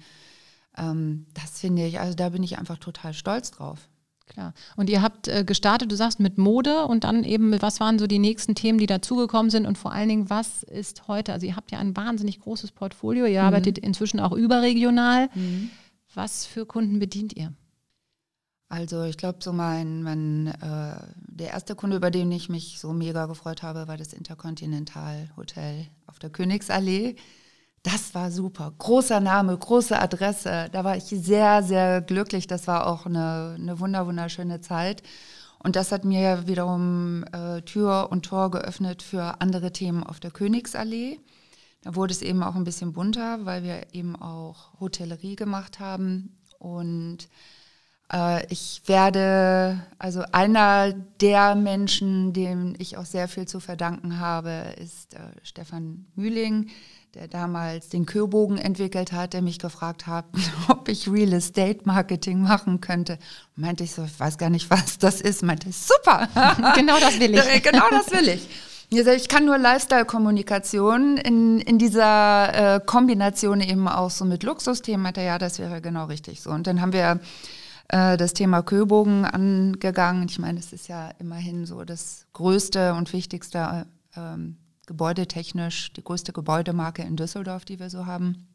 ähm, 0.78 1.26
das 1.34 1.58
finde 1.58 1.84
ich, 1.86 1.98
also 1.98 2.14
da 2.14 2.28
bin 2.28 2.44
ich 2.44 2.56
einfach 2.56 2.78
total 2.78 3.14
stolz 3.14 3.50
drauf. 3.50 3.88
Klar. 4.26 4.54
Und 4.76 4.90
ihr 4.90 5.02
habt 5.02 5.28
äh, 5.28 5.44
gestartet, 5.44 5.90
du 5.90 5.96
sagst, 5.96 6.18
mit 6.18 6.36
Mode 6.36 6.86
und 6.86 7.04
dann 7.04 7.22
eben, 7.22 7.60
was 7.62 7.78
waren 7.80 7.98
so 7.98 8.06
die 8.06 8.18
nächsten 8.18 8.54
Themen, 8.54 8.78
die 8.78 8.86
dazugekommen 8.86 9.50
sind 9.50 9.66
und 9.66 9.78
vor 9.78 9.92
allen 9.92 10.08
Dingen, 10.08 10.30
was 10.30 10.64
ist 10.64 11.06
heute, 11.06 11.32
also 11.32 11.46
ihr 11.46 11.56
habt 11.56 11.70
ja 11.70 11.78
ein 11.78 11.96
wahnsinnig 11.96 12.40
großes 12.40 12.72
Portfolio, 12.72 13.24
ihr 13.26 13.40
mhm. 13.40 13.46
arbeitet 13.46 13.78
inzwischen 13.78 14.20
auch 14.20 14.32
überregional. 14.32 15.28
Mhm. 15.34 15.70
Was 16.14 16.44
für 16.46 16.66
Kunden 16.66 16.98
bedient 16.98 17.36
ihr? 17.36 17.52
Also 18.68 19.04
ich 19.04 19.16
glaube, 19.16 19.38
so 19.42 19.52
mein, 19.52 20.02
mein 20.02 20.48
äh, 20.48 20.96
der 21.28 21.50
erste 21.50 21.76
Kunde, 21.76 21.96
über 21.96 22.10
den 22.10 22.32
ich 22.32 22.48
mich 22.48 22.80
so 22.80 22.92
mega 22.92 23.26
gefreut 23.26 23.62
habe, 23.62 23.86
war 23.86 23.96
das 23.96 24.12
Intercontinental 24.12 25.30
Hotel 25.36 25.86
auf 26.06 26.18
der 26.18 26.30
Königsallee. 26.30 27.14
Das 27.86 28.16
war 28.16 28.32
super. 28.32 28.72
Großer 28.78 29.20
Name, 29.20 29.56
große 29.56 29.96
Adresse. 29.96 30.68
Da 30.72 30.82
war 30.82 30.96
ich 30.96 31.04
sehr, 31.04 31.62
sehr 31.62 32.00
glücklich. 32.00 32.48
Das 32.48 32.66
war 32.66 32.88
auch 32.88 33.06
eine, 33.06 33.54
eine 33.56 33.78
wunder, 33.78 34.08
wunderschöne 34.08 34.60
Zeit. 34.60 35.04
Und 35.60 35.76
das 35.76 35.92
hat 35.92 36.04
mir 36.04 36.48
wiederum 36.48 37.24
äh, 37.30 37.62
Tür 37.62 38.08
und 38.10 38.24
Tor 38.26 38.50
geöffnet 38.50 39.04
für 39.04 39.40
andere 39.40 39.72
Themen 39.72 40.02
auf 40.02 40.18
der 40.18 40.32
Königsallee. 40.32 41.20
Da 41.82 41.94
wurde 41.94 42.12
es 42.12 42.22
eben 42.22 42.42
auch 42.42 42.56
ein 42.56 42.64
bisschen 42.64 42.92
bunter, 42.92 43.46
weil 43.46 43.62
wir 43.62 43.86
eben 43.92 44.16
auch 44.16 44.80
Hotellerie 44.80 45.36
gemacht 45.36 45.78
haben. 45.78 46.36
Und 46.58 47.28
ich 48.48 48.82
werde, 48.86 49.82
also 49.98 50.22
einer 50.30 50.92
der 51.20 51.56
Menschen, 51.56 52.32
dem 52.32 52.74
ich 52.78 52.96
auch 52.96 53.04
sehr 53.04 53.26
viel 53.26 53.48
zu 53.48 53.58
verdanken 53.58 54.20
habe, 54.20 54.74
ist 54.78 55.14
äh, 55.14 55.18
Stefan 55.42 56.06
Mühling 56.14 56.70
der 57.16 57.28
damals 57.28 57.88
den 57.88 58.04
Kürbogen 58.04 58.58
entwickelt 58.58 59.12
hat, 59.12 59.32
der 59.32 59.40
mich 59.40 59.58
gefragt 59.58 60.06
hat, 60.06 60.26
ob 60.68 60.88
ich 60.88 61.10
Real 61.10 61.32
Estate 61.32 61.80
Marketing 61.84 62.42
machen 62.42 62.80
könnte. 62.80 63.18
Meinte 63.54 63.84
ich 63.84 63.92
so, 63.92 64.04
ich 64.04 64.20
weiß 64.20 64.36
gar 64.36 64.50
nicht, 64.50 64.70
was 64.70 64.98
das 64.98 65.20
ist. 65.22 65.42
Meinte 65.42 65.70
ich, 65.70 65.76
super. 65.76 66.28
genau 66.76 66.98
das 67.00 67.18
will 67.18 67.34
ich. 67.34 67.62
genau 67.62 67.88
das 67.90 68.10
will 68.10 68.28
ich. 68.28 68.48
Ich 68.88 69.28
kann 69.28 69.46
nur 69.46 69.58
Lifestyle-Kommunikation 69.58 71.16
in, 71.16 71.58
in 71.60 71.78
dieser 71.78 72.76
äh, 72.76 72.80
Kombination 72.84 73.60
eben 73.60 73.88
auch 73.88 74.10
so 74.10 74.24
mit 74.24 74.42
Luxusthemen. 74.42 75.02
Meinte 75.02 75.22
ja, 75.22 75.38
das 75.38 75.58
wäre 75.58 75.80
genau 75.80 76.04
richtig 76.04 76.42
so. 76.42 76.50
Und 76.50 76.66
dann 76.66 76.80
haben 76.80 76.92
wir 76.92 77.18
äh, 77.88 78.16
das 78.16 78.32
Thema 78.32 78.62
Köbogen 78.62 79.24
angegangen. 79.24 80.26
Ich 80.28 80.38
meine, 80.38 80.58
es 80.58 80.72
ist 80.72 80.88
ja 80.88 81.10
immerhin 81.18 81.66
so 81.66 81.84
das 81.84 82.26
größte 82.32 82.94
und 82.94 83.12
wichtigste 83.12 83.86
ähm, 84.16 84.56
gebäudetechnisch 84.86 85.92
die 85.92 86.04
größte 86.04 86.32
Gebäudemarke 86.32 87.02
in 87.02 87.16
Düsseldorf, 87.16 87.64
die 87.64 87.78
wir 87.78 87.90
so 87.90 88.06
haben. 88.06 88.48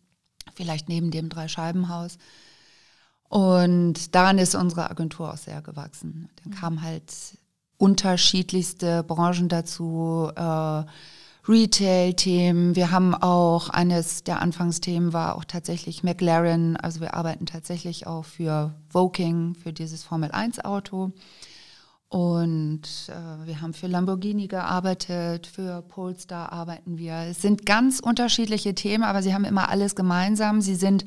Vielleicht 0.55 0.89
neben 0.89 1.11
dem 1.11 1.29
Dreischeibenhaus. 1.29 2.17
Und 3.29 4.13
daran 4.15 4.37
ist 4.39 4.55
unsere 4.55 4.89
Agentur 4.89 5.31
auch 5.31 5.37
sehr 5.37 5.61
gewachsen. 5.61 6.29
Dann 6.43 6.53
kamen 6.53 6.81
halt 6.81 7.37
unterschiedlichste 7.77 9.03
Branchen 9.03 9.47
dazu, 9.47 10.29
äh, 10.35 10.83
Retail-Themen. 11.47 12.75
Wir 12.75 12.91
haben 12.91 13.15
auch 13.15 13.69
eines 13.69 14.23
der 14.23 14.41
Anfangsthemen 14.41 15.11
war 15.11 15.35
auch 15.35 15.43
tatsächlich 15.43 16.03
McLaren. 16.03 16.77
Also 16.77 17.01
wir 17.01 17.15
arbeiten 17.15 17.45
tatsächlich 17.45 18.05
auch 18.05 18.25
für 18.25 18.75
Voking, 18.89 19.55
für 19.55 19.73
dieses 19.73 20.03
Formel 20.03 20.31
1 20.31 20.63
Auto. 20.63 21.11
Und 22.11 22.81
äh, 23.07 23.47
wir 23.47 23.61
haben 23.61 23.73
für 23.73 23.87
Lamborghini 23.87 24.47
gearbeitet, 24.47 25.47
für 25.47 25.81
Polestar 25.81 26.51
arbeiten 26.51 26.97
wir. 26.97 27.13
Es 27.29 27.41
sind 27.41 27.65
ganz 27.65 28.01
unterschiedliche 28.01 28.75
Themen, 28.75 29.05
aber 29.05 29.23
sie 29.23 29.33
haben 29.33 29.45
immer 29.45 29.69
alles 29.69 29.95
gemeinsam. 29.95 30.59
Sie 30.59 30.75
sind 30.75 31.05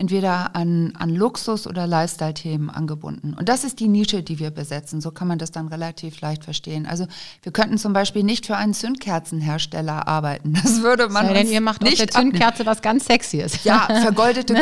entweder 0.00 0.56
an, 0.56 0.94
an 0.98 1.14
Luxus- 1.14 1.66
oder 1.66 1.86
Lifestyle-Themen 1.86 2.70
angebunden. 2.70 3.34
Und 3.34 3.50
das 3.50 3.64
ist 3.64 3.80
die 3.80 3.88
Nische, 3.88 4.22
die 4.22 4.38
wir 4.38 4.50
besetzen. 4.50 5.02
So 5.02 5.10
kann 5.10 5.28
man 5.28 5.38
das 5.38 5.50
dann 5.50 5.68
relativ 5.68 6.22
leicht 6.22 6.44
verstehen. 6.44 6.86
Also 6.86 7.06
wir 7.42 7.52
könnten 7.52 7.76
zum 7.76 7.92
Beispiel 7.92 8.22
nicht 8.22 8.46
für 8.46 8.56
einen 8.56 8.72
Zündkerzenhersteller 8.72 10.08
arbeiten. 10.08 10.54
Das 10.54 10.82
würde 10.82 11.10
man 11.10 11.26
ja, 11.26 11.34
denn 11.34 11.50
ihr 11.50 11.60
macht 11.60 11.82
nicht 11.82 12.00
auf 12.00 12.06
der 12.06 12.08
Zündkerze 12.08 12.64
was 12.64 12.80
ganz 12.80 13.04
Sexyes. 13.04 13.62
Ja, 13.64 13.88
vergoldete 14.02 14.54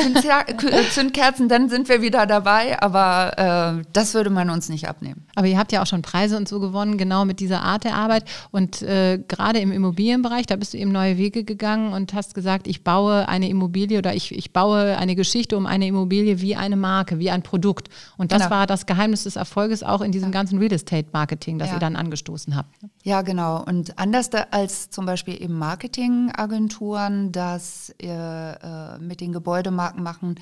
Zündkerzen, 0.90 1.48
dann 1.48 1.68
sind 1.68 1.88
wir 1.88 2.03
wieder 2.03 2.27
dabei. 2.27 2.83
Aber 2.83 3.79
äh, 3.79 3.85
das 3.92 4.14
würde 4.14 4.31
man 4.31 4.51
uns 4.51 4.68
nicht 4.68 4.88
abnehmen. 4.88 5.24
Aber 5.37 5.46
ihr 5.46 5.57
habt 5.57 5.70
ja 5.70 5.83
auch 5.83 5.87
schon 5.87 6.03
Preise 6.03 6.37
und 6.37 6.48
so 6.48 6.59
gewonnen, 6.59 6.98
genau 6.98 7.24
mit 7.24 7.38
dieser 7.38 7.62
Art 7.62 7.85
der 7.85 7.94
Arbeit. 7.94 8.24
Und 8.51 8.83
äh, 8.83 9.22
gerade 9.29 9.61
im 9.61 9.70
Immobilienbereich, 9.70 10.46
da 10.46 10.57
bist 10.57 10.74
du 10.74 10.79
eben 10.79 10.90
neue 10.90 11.16
Wege 11.16 11.44
gegangen 11.44 11.92
und 11.92 12.12
hast 12.12 12.35
gesagt, 12.35 12.66
ich 12.66 12.83
baue 12.83 13.29
eine 13.29 13.48
Immobilie 13.48 13.98
oder 13.98 14.14
ich, 14.16 14.33
ich 14.33 14.53
baue 14.53 14.98
eine 14.98 15.14
Geschichte 15.14 15.28
Geschichte 15.29 15.57
um 15.59 15.67
eine 15.67 15.87
Immobilie 15.87 16.41
wie 16.41 16.57
eine 16.57 16.77
Marke, 16.77 17.19
wie 17.19 17.31
ein 17.31 17.43
Produkt. 17.43 17.91
Und 18.17 18.33
das 18.33 18.45
genau. 18.45 18.51
war 18.51 18.67
das 18.67 18.87
Geheimnis 18.87 19.25
des 19.25 19.37
Erfolges 19.37 19.83
auch 19.83 20.01
in 20.01 20.11
diesem 20.11 20.33
ganzen 20.33 20.59
Real 20.59 20.73
Estate 20.73 21.09
Marketing, 21.12 21.59
das 21.59 21.69
ja. 21.69 21.75
ihr 21.75 21.81
dann 21.81 21.97
angestoßen 21.97 22.57
habt. 22.57 22.75
Ja, 23.03 23.21
genau. 23.21 23.62
Und 23.62 23.99
anders 23.99 24.31
als 24.51 24.88
zum 24.88 25.05
Beispiel 25.05 25.41
eben 25.43 25.59
Marketingagenturen, 25.59 27.31
das 27.31 27.95
äh, 28.01 28.99
mit 28.99 29.21
den 29.21 29.33
Gebäudemarken 29.33 30.03
machen, 30.03 30.37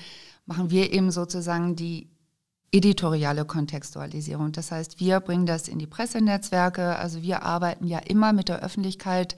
machen 0.47 0.71
wir 0.71 0.93
eben 0.93 1.11
sozusagen 1.11 1.75
die 1.75 2.09
editoriale 2.71 3.45
Kontextualisierung. 3.45 4.53
Das 4.53 4.71
heißt, 4.71 5.01
wir 5.01 5.19
bringen 5.19 5.47
das 5.47 5.67
in 5.67 5.81
die 5.81 5.87
Pressenetzwerke. 5.87 6.97
Also 6.97 7.23
wir 7.23 7.43
arbeiten 7.43 7.87
ja 7.87 7.99
immer 7.99 8.33
mit 8.33 8.49
der 8.49 8.63
Öffentlichkeit 8.63 9.37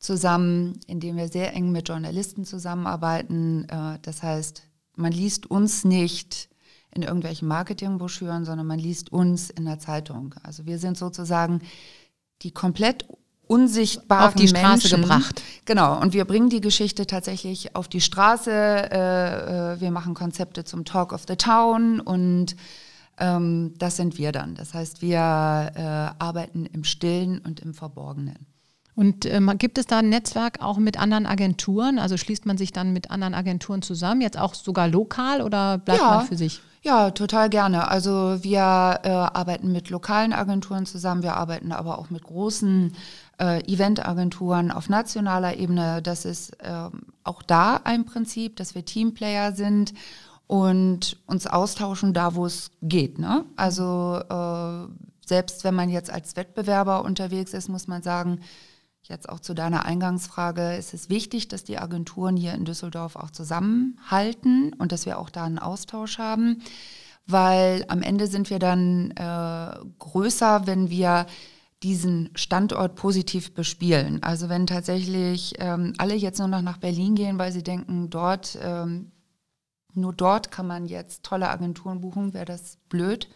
zusammen, 0.00 0.80
indem 0.86 1.16
wir 1.16 1.28
sehr 1.28 1.54
eng 1.54 1.70
mit 1.70 1.88
Journalisten 1.88 2.44
zusammenarbeiten. 2.44 3.68
Äh, 3.68 3.98
das 4.02 4.22
heißt, 4.22 4.64
man 5.00 5.12
liest 5.12 5.50
uns 5.50 5.84
nicht 5.84 6.48
in 6.92 7.02
irgendwelchen 7.02 7.48
Marketingbroschüren, 7.48 8.44
sondern 8.44 8.66
man 8.66 8.78
liest 8.78 9.12
uns 9.12 9.50
in 9.50 9.64
der 9.64 9.78
Zeitung. 9.78 10.34
Also 10.42 10.66
wir 10.66 10.78
sind 10.78 10.98
sozusagen 10.98 11.60
die 12.42 12.50
komplett 12.50 13.06
unsichtbaren 13.46 14.28
auf 14.28 14.34
die 14.34 14.48
Straße 14.48 14.88
Menschen. 14.88 15.02
gebracht. 15.02 15.42
Genau, 15.64 16.00
und 16.00 16.12
wir 16.12 16.24
bringen 16.24 16.50
die 16.50 16.60
Geschichte 16.60 17.06
tatsächlich 17.06 17.74
auf 17.74 17.88
die 17.88 18.00
Straße. 18.00 18.50
Äh, 18.52 19.74
äh, 19.74 19.80
wir 19.80 19.90
machen 19.90 20.14
Konzepte 20.14 20.64
zum 20.64 20.84
Talk 20.84 21.12
of 21.12 21.24
the 21.26 21.36
Town 21.36 22.00
und 22.00 22.54
ähm, 23.18 23.74
das 23.78 23.96
sind 23.96 24.18
wir 24.18 24.32
dann. 24.32 24.54
Das 24.54 24.72
heißt, 24.74 25.02
wir 25.02 25.18
äh, 25.18 25.80
arbeiten 26.22 26.64
im 26.66 26.84
Stillen 26.84 27.38
und 27.38 27.60
im 27.60 27.74
Verborgenen. 27.74 28.49
Und 29.00 29.24
ähm, 29.24 29.50
gibt 29.56 29.78
es 29.78 29.86
da 29.86 30.00
ein 30.00 30.10
Netzwerk 30.10 30.60
auch 30.60 30.76
mit 30.76 31.00
anderen 31.00 31.24
Agenturen? 31.24 31.98
Also 31.98 32.18
schließt 32.18 32.44
man 32.44 32.58
sich 32.58 32.70
dann 32.70 32.92
mit 32.92 33.10
anderen 33.10 33.32
Agenturen 33.32 33.80
zusammen, 33.80 34.20
jetzt 34.20 34.38
auch 34.38 34.52
sogar 34.52 34.88
lokal 34.88 35.40
oder 35.40 35.78
bleibt 35.78 36.02
Ja. 36.02 36.16
man 36.16 36.26
für 36.26 36.36
sich? 36.36 36.60
Ja, 36.82 37.10
total 37.10 37.48
gerne. 37.48 37.88
Also 37.88 38.36
wir 38.42 38.60
äh, 38.60 39.08
arbeiten 39.08 39.72
mit 39.72 39.88
lokalen 39.88 40.34
Agenturen 40.34 40.84
zusammen, 40.84 41.22
wir 41.22 41.34
arbeiten 41.36 41.72
aber 41.72 41.98
auch 41.98 42.10
mit 42.10 42.24
großen 42.24 42.92
äh, 43.40 43.64
Eventagenturen 43.72 44.70
auf 44.70 44.90
nationaler 44.90 45.56
Ebene. 45.56 46.02
Das 46.02 46.26
ist 46.26 46.58
ähm, 46.62 47.04
auch 47.24 47.42
da 47.42 47.80
ein 47.84 48.04
Prinzip, 48.04 48.56
dass 48.56 48.74
wir 48.74 48.84
Teamplayer 48.84 49.52
sind 49.52 49.94
und 50.46 51.16
uns 51.24 51.46
austauschen 51.46 52.12
da, 52.12 52.34
wo 52.34 52.44
es 52.44 52.70
geht. 52.82 53.18
Ne? 53.18 53.46
Also 53.56 54.20
äh, 54.28 54.92
selbst 55.24 55.64
wenn 55.64 55.74
man 55.74 55.88
jetzt 55.88 56.10
als 56.10 56.36
Wettbewerber 56.36 57.02
unterwegs 57.02 57.54
ist, 57.54 57.70
muss 57.70 57.88
man 57.88 58.02
sagen, 58.02 58.40
Jetzt 59.10 59.28
auch 59.28 59.40
zu 59.40 59.54
deiner 59.54 59.86
Eingangsfrage, 59.86 60.76
ist 60.76 60.94
es 60.94 61.10
wichtig, 61.10 61.48
dass 61.48 61.64
die 61.64 61.78
Agenturen 61.78 62.36
hier 62.36 62.54
in 62.54 62.64
Düsseldorf 62.64 63.16
auch 63.16 63.32
zusammenhalten 63.32 64.72
und 64.74 64.92
dass 64.92 65.04
wir 65.04 65.18
auch 65.18 65.30
da 65.30 65.44
einen 65.44 65.58
Austausch 65.58 66.18
haben, 66.18 66.62
weil 67.26 67.84
am 67.88 68.02
Ende 68.02 68.28
sind 68.28 68.50
wir 68.50 68.60
dann 68.60 69.10
äh, 69.16 69.78
größer, 69.98 70.68
wenn 70.68 70.90
wir 70.90 71.26
diesen 71.82 72.30
Standort 72.36 72.94
positiv 72.94 73.52
bespielen. 73.52 74.22
Also 74.22 74.48
wenn 74.48 74.68
tatsächlich 74.68 75.54
ähm, 75.58 75.92
alle 75.98 76.14
jetzt 76.14 76.38
nur 76.38 76.46
noch 76.46 76.62
nach 76.62 76.76
Berlin 76.76 77.16
gehen, 77.16 77.36
weil 77.36 77.50
sie 77.50 77.64
denken, 77.64 78.10
dort, 78.10 78.56
ähm, 78.62 79.10
nur 79.92 80.12
dort 80.12 80.52
kann 80.52 80.68
man 80.68 80.86
jetzt 80.86 81.24
tolle 81.24 81.48
Agenturen 81.48 82.00
buchen, 82.00 82.32
wäre 82.32 82.44
das 82.44 82.78
blöd 82.88 83.28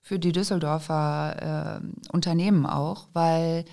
für 0.00 0.18
die 0.18 0.32
Düsseldorfer 0.32 1.80
äh, 1.80 2.12
Unternehmen 2.12 2.66
auch, 2.66 3.06
weil 3.12 3.64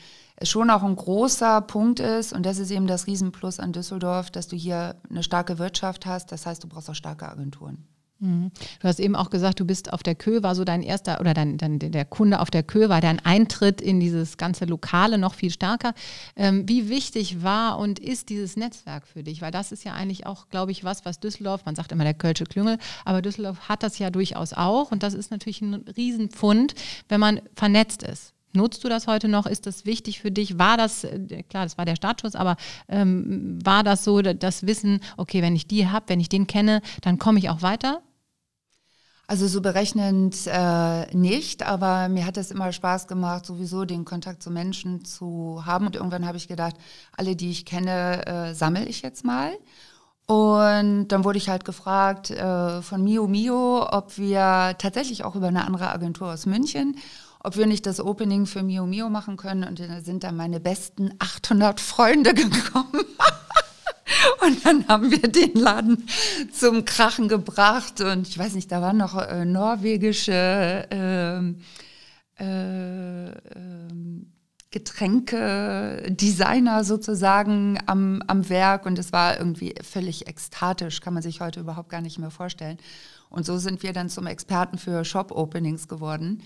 schon 0.44 0.70
auch 0.70 0.84
ein 0.84 0.96
großer 0.96 1.62
Punkt 1.62 2.00
ist, 2.00 2.34
und 2.34 2.46
das 2.46 2.58
ist 2.58 2.72
eben 2.72 2.88
das 2.88 3.08
Riesenplus 3.08 3.60
an 3.60 3.74
Düsseldorf, 3.74 4.32
dass 4.32 4.48
du 4.48 4.56
hier 4.56 4.96
eine 5.10 5.24
starke 5.24 5.60
Wirtschaft 5.60 6.06
hast. 6.06 6.32
Das 6.32 6.46
heißt, 6.46 6.64
du 6.64 6.68
brauchst 6.68 6.90
auch 6.90 6.96
starke 6.96 7.28
Agenturen. 7.30 7.86
Mhm. 8.20 8.52
Du 8.82 8.88
hast 8.88 9.00
eben 9.00 9.16
auch 9.16 9.30
gesagt, 9.30 9.60
du 9.60 9.66
bist 9.66 9.94
auf 9.94 10.04
der 10.04 10.16
Kö, 10.16 10.44
war 10.44 10.54
so 10.54 10.66
dein 10.66 10.84
erster, 10.84 11.20
oder 11.20 11.34
dein, 11.34 11.58
dein, 11.58 11.80
der 11.80 12.06
Kunde 12.06 12.40
auf 12.42 12.52
der 12.52 12.64
Kö 12.64 12.90
war 12.90 13.02
dein 13.02 13.24
Eintritt 13.26 13.82
in 13.82 14.00
dieses 14.00 14.38
ganze 14.38 14.66
Lokale 14.66 15.18
noch 15.18 15.34
viel 15.34 15.52
stärker. 15.52 15.94
Ähm, 16.36 16.68
wie 16.68 16.90
wichtig 16.90 17.44
war 17.44 17.80
und 17.80 18.00
ist 18.00 18.30
dieses 18.30 18.58
Netzwerk 18.58 19.08
für 19.08 19.24
dich? 19.24 19.42
Weil 19.42 19.52
das 19.52 19.72
ist 19.72 19.86
ja 19.86 19.94
eigentlich 19.94 20.26
auch, 20.26 20.50
glaube 20.50 20.72
ich, 20.72 20.84
was, 20.84 21.06
was 21.06 21.20
Düsseldorf, 21.20 21.66
man 21.66 21.76
sagt 21.76 21.92
immer 21.92 22.04
der 22.04 22.14
Kölsche 22.14 22.44
Klüngel, 22.44 22.78
aber 23.06 23.22
Düsseldorf 23.22 23.70
hat 23.70 23.84
das 23.84 24.00
ja 24.00 24.10
durchaus 24.10 24.54
auch 24.54 24.92
und 24.92 25.04
das 25.04 25.14
ist 25.14 25.32
natürlich 25.32 25.62
ein 25.62 25.86
Riesenpfund, 25.96 26.76
wenn 27.08 27.22
man 27.22 27.42
vernetzt 27.56 28.04
ist. 28.04 28.34
Nutzt 28.54 28.84
du 28.84 28.90
das 28.90 29.06
heute 29.08 29.28
noch? 29.28 29.46
Ist 29.46 29.68
das 29.68 29.86
wichtig 29.86 30.20
für 30.20 30.32
dich? 30.32 30.58
War 30.58 30.78
das, 30.78 31.04
äh, 31.04 31.44
klar, 31.44 31.64
das 31.66 31.78
war 31.78 31.86
der 31.86 31.96
Startschuss, 31.96 32.36
aber 32.36 32.58
ähm, 32.88 33.60
war 33.64 33.84
das 33.84 34.04
so, 34.04 34.22
das 34.22 34.66
Wissen, 34.66 35.02
okay, 35.18 35.42
wenn 35.42 35.56
ich 35.56 35.68
die 35.68 35.88
habe, 35.88 36.06
wenn 36.10 36.20
ich 36.20 36.30
den 36.30 36.48
kenne, 36.48 36.82
dann 37.02 37.20
komme 37.20 37.40
ich 37.40 37.50
auch 37.50 37.62
weiter? 37.62 38.02
Also 39.28 39.48
so 39.48 39.62
berechnend 39.62 40.36
äh, 40.48 41.16
nicht, 41.16 41.62
aber 41.62 42.10
mir 42.10 42.26
hat 42.26 42.38
es 42.38 42.50
immer 42.50 42.72
Spaß 42.72 43.06
gemacht, 43.06 43.46
sowieso 43.46 43.86
den 43.86 44.04
Kontakt 44.04 44.42
zu 44.42 44.50
Menschen 44.50 45.06
zu 45.06 45.62
haben. 45.68 45.86
Und 45.86 45.96
irgendwann 45.96 46.26
habe 46.26 46.38
ich 46.38 46.48
gedacht, 46.48 46.76
alle, 47.16 47.36
die 47.36 47.52
ich 47.52 47.64
kenne, 47.64 48.26
äh, 48.26 48.56
sammle 48.56 48.86
ich 48.86 49.04
jetzt 49.04 49.24
mal. 49.24 49.52
Und 50.26 51.10
dann 51.10 51.24
wurde 51.24 51.38
ich 51.38 51.50
halt 51.50 51.64
gefragt 51.64 52.32
äh, 52.32 52.82
von 52.82 53.04
Mio 53.04 53.28
Mio, 53.28 53.88
ob 53.92 54.18
wir 54.18 54.76
tatsächlich 54.80 55.24
auch 55.24 55.36
über 55.36 55.48
eine 55.48 55.64
andere 55.64 55.92
Agentur 55.92 56.34
aus 56.34 56.48
München, 56.48 56.96
ob 57.42 57.58
wir 57.58 57.68
nicht 57.68 57.86
das 57.86 58.00
Opening 58.00 58.46
für 58.46 58.64
Mio 58.64 58.86
Mio 58.86 59.10
machen 59.10 59.36
können. 59.38 59.64
Und 59.64 59.80
da 59.80 60.02
sind 60.02 60.24
dann 60.24 60.36
meine 60.36 60.60
besten 60.60 61.14
800 61.20 61.80
Freunde 61.80 62.34
gekommen. 62.34 63.06
Und 64.42 64.66
dann 64.66 64.88
haben 64.88 65.12
wir 65.12 65.30
den 65.30 65.54
Laden 65.54 66.08
zum 66.52 66.86
Krachen 66.86 67.28
gebracht. 67.28 68.02
Und 68.02 68.28
ich 68.28 68.36
weiß 68.38 68.56
nicht, 68.56 68.72
da 68.72 68.82
waren 68.82 68.98
noch 68.98 69.16
äh, 69.18 69.46
norwegische 69.46 70.88
ähm, 70.92 71.62
äh, 72.40 73.30
ähm, 73.30 74.34
Getränke-Designer 74.72 76.84
sozusagen 76.84 77.80
am, 77.86 78.22
am 78.28 78.50
Werk. 78.50 78.86
Und 78.86 79.00
es 79.00 79.14
war 79.14 79.38
irgendwie 79.38 79.74
völlig 79.82 80.28
ekstatisch, 80.28 81.00
kann 81.02 81.14
man 81.14 81.24
sich 81.24 81.40
heute 81.40 81.62
überhaupt 81.62 81.90
gar 81.90 82.02
nicht 82.02 82.20
mehr 82.20 82.32
vorstellen. 82.32 82.78
Und 83.30 83.46
so 83.46 83.58
sind 83.58 83.82
wir 83.84 83.94
dann 83.94 84.10
zum 84.10 84.28
Experten 84.28 84.78
für 84.78 85.06
Shop-Openings 85.06 85.88
geworden 85.88 86.44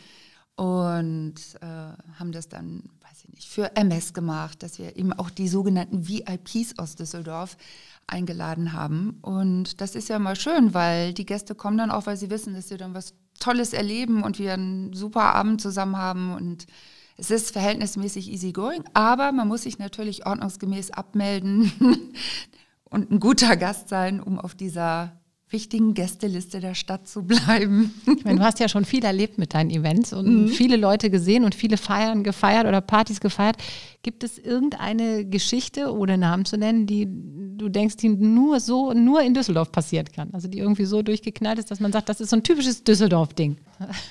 und 0.56 1.36
äh, 1.62 1.66
haben 1.66 2.32
das 2.32 2.48
dann, 2.48 2.84
weiß 3.02 3.24
ich 3.24 3.34
nicht, 3.34 3.50
für 3.50 3.76
MS 3.76 4.14
gemacht, 4.14 4.62
dass 4.62 4.78
wir 4.78 4.96
eben 4.96 5.12
auch 5.14 5.30
die 5.30 5.48
sogenannten 5.48 6.08
VIPs 6.08 6.78
aus 6.78 6.96
Düsseldorf 6.96 7.58
eingeladen 8.06 8.74
haben. 8.74 9.18
Und 9.22 9.82
das 9.82 9.96
ist 9.96 10.10
ja 10.10 10.20
mal 10.20 10.36
schön, 10.36 10.74
weil 10.74 11.14
die 11.14 11.26
Gäste 11.26 11.56
kommen 11.56 11.78
dann 11.78 11.92
auch, 11.92 12.06
weil 12.06 12.18
sie 12.18 12.30
wissen, 12.30 12.54
dass 12.54 12.68
sie 12.68 12.78
dann 12.78 12.94
was 12.94 13.16
Tolles 13.40 13.74
erleben 13.74 14.24
und 14.24 14.38
wir 14.38 14.54
einen 14.54 14.94
super 14.94 15.34
Abend 15.34 15.60
zusammen 15.60 15.98
haben 15.98 16.34
und 16.34 16.68
es 17.18 17.30
ist 17.30 17.52
verhältnismäßig 17.52 18.32
easygoing, 18.32 18.84
aber 18.94 19.32
man 19.32 19.48
muss 19.48 19.64
sich 19.64 19.78
natürlich 19.78 20.26
ordnungsgemäß 20.26 20.92
abmelden 20.92 21.72
und 22.90 23.12
ein 23.12 23.20
guter 23.20 23.56
Gast 23.56 23.90
sein, 23.90 24.20
um 24.20 24.40
auf 24.40 24.56
dieser 24.56 25.20
wichtigen 25.54 25.94
Gästeliste 25.94 26.60
der 26.60 26.76
Stadt 26.76 27.08
zu 27.08 27.24
bleiben. 27.24 27.94
Ich 28.18 28.26
meine, 28.26 28.40
du 28.40 28.46
hast 28.46 28.60
ja 28.60 28.68
schon 28.68 28.84
viel 28.84 29.06
erlebt 29.06 29.38
mit 29.38 29.54
deinen 29.54 29.70
Events 29.70 30.12
und 30.12 30.44
mhm. 30.44 30.48
viele 30.50 30.76
Leute 30.76 31.10
gesehen 31.10 31.46
und 31.46 31.56
viele 31.56 31.78
Feiern 31.78 32.24
gefeiert 32.24 32.66
oder 32.68 32.82
Partys 32.82 33.20
gefeiert. 33.20 33.58
Gibt 34.02 34.24
es 34.24 34.38
irgendeine 34.38 35.26
Geschichte, 35.26 35.94
ohne 35.94 36.18
Namen 36.18 36.44
zu 36.44 36.58
nennen, 36.58 36.88
die 36.88 37.08
du 37.10 37.70
denkst, 37.70 37.98
die 37.98 38.10
nur 38.10 38.60
so, 38.60 38.94
nur 38.94 39.22
in 39.22 39.34
Düsseldorf 39.34 39.72
passiert 39.72 40.12
kann? 40.12 40.30
Also 40.34 40.48
die 40.48 40.60
irgendwie 40.60 40.86
so 40.86 41.02
durchgeknallt 41.02 41.60
ist, 41.60 41.72
dass 41.72 41.80
man 41.80 41.94
sagt, 41.94 42.10
das 42.10 42.20
ist 42.20 42.32
so 42.32 42.36
ein 42.36 42.44
typisches 42.44 42.84
Düsseldorf-Ding. 42.84 43.58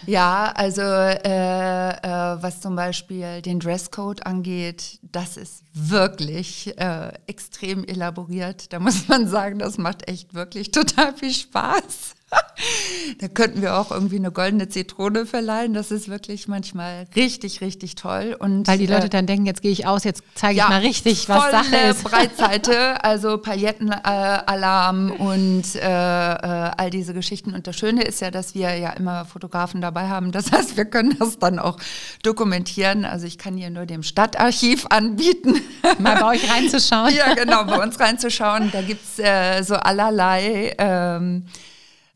Ja, 0.06 0.52
also 0.54 0.82
äh, 0.82 1.90
äh, 1.90 2.42
was 2.42 2.60
zum 2.60 2.76
Beispiel 2.76 3.42
den 3.42 3.60
Dresscode 3.60 4.24
angeht, 4.26 4.98
das 5.02 5.36
ist 5.36 5.64
wirklich 5.72 6.76
äh, 6.78 7.12
extrem 7.26 7.84
elaboriert. 7.84 8.72
Da 8.72 8.80
muss 8.80 9.08
man 9.08 9.28
sagen, 9.28 9.58
das 9.58 9.78
macht 9.78 10.08
echt 10.08 10.34
wirklich 10.34 10.70
total 10.70 11.14
viel 11.16 11.31
Spaß. 11.32 12.14
da 13.18 13.28
könnten 13.28 13.62
wir 13.62 13.76
auch 13.76 13.90
irgendwie 13.90 14.16
eine 14.16 14.30
goldene 14.30 14.68
Zitrone 14.68 15.26
verleihen. 15.26 15.74
Das 15.74 15.90
ist 15.90 16.08
wirklich 16.08 16.48
manchmal 16.48 17.06
richtig, 17.14 17.60
richtig 17.60 17.94
toll. 17.94 18.36
Und, 18.38 18.66
Weil 18.68 18.78
die 18.78 18.86
Leute 18.86 19.06
äh, 19.06 19.10
dann 19.10 19.26
denken, 19.26 19.46
jetzt 19.46 19.62
gehe 19.62 19.70
ich 19.70 19.86
aus, 19.86 20.04
jetzt 20.04 20.22
zeige 20.34 20.54
ich 20.54 20.58
ja, 20.58 20.68
mal 20.68 20.80
richtig, 20.80 21.28
was 21.28 21.50
Sache 21.50 21.76
ist. 21.76 22.04
Breitseite, 22.12 23.02
also 23.04 23.38
Paillettenalarm 23.38 25.10
äh, 25.10 25.14
und 25.14 25.74
äh, 25.74 25.86
all 25.86 26.90
diese 26.90 27.14
Geschichten. 27.14 27.54
Und 27.54 27.66
das 27.66 27.76
Schöne 27.76 28.02
ist 28.02 28.20
ja, 28.20 28.30
dass 28.30 28.54
wir 28.54 28.74
ja 28.76 28.90
immer 28.90 29.24
Fotografen 29.24 29.80
dabei 29.80 30.08
haben. 30.08 30.32
Das 30.32 30.52
heißt, 30.52 30.76
wir 30.76 30.84
können 30.84 31.16
das 31.18 31.38
dann 31.38 31.58
auch 31.58 31.78
dokumentieren. 32.22 33.04
Also 33.04 33.26
ich 33.26 33.38
kann 33.38 33.56
hier 33.56 33.70
nur 33.70 33.86
dem 33.86 34.02
Stadtarchiv 34.02 34.86
anbieten. 34.90 35.60
Mal 35.98 36.20
bei 36.20 36.36
euch 36.36 36.50
reinzuschauen. 36.50 37.14
ja, 37.14 37.34
genau, 37.34 37.64
bei 37.64 37.82
uns 37.82 37.98
reinzuschauen. 37.98 38.70
Da 38.72 38.82
gibt's 38.82 39.18
äh, 39.18 39.62
so 39.62 39.74
allerlei. 39.74 40.74
Ähm, 40.78 41.44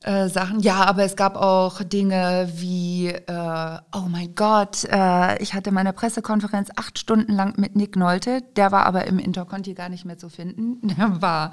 äh, 0.07 0.29
Sachen. 0.29 0.61
Ja, 0.61 0.85
aber 0.85 1.03
es 1.03 1.16
gab 1.16 1.37
auch 1.37 1.83
Dinge 1.83 2.49
wie, 2.55 3.09
äh, 3.09 3.79
oh 3.92 4.07
mein 4.09 4.35
Gott, 4.35 4.85
äh, 4.85 5.42
ich 5.42 5.53
hatte 5.53 5.73
meine 5.73 5.92
Pressekonferenz 5.92 6.71
acht 6.77 6.99
Stunden 6.99 7.33
lang 7.33 7.55
mit 7.59 7.75
Nick 7.75 7.97
Nolte, 7.97 8.42
der 8.57 8.71
war 8.71 8.87
aber 8.87 9.07
im 9.07 9.19
Interconti 9.19 9.75
gar 9.75 9.88
nicht 9.88 10.05
mehr 10.05 10.16
zu 10.16 10.29
finden. 10.29 10.79
Der 10.97 11.21
war, 11.21 11.51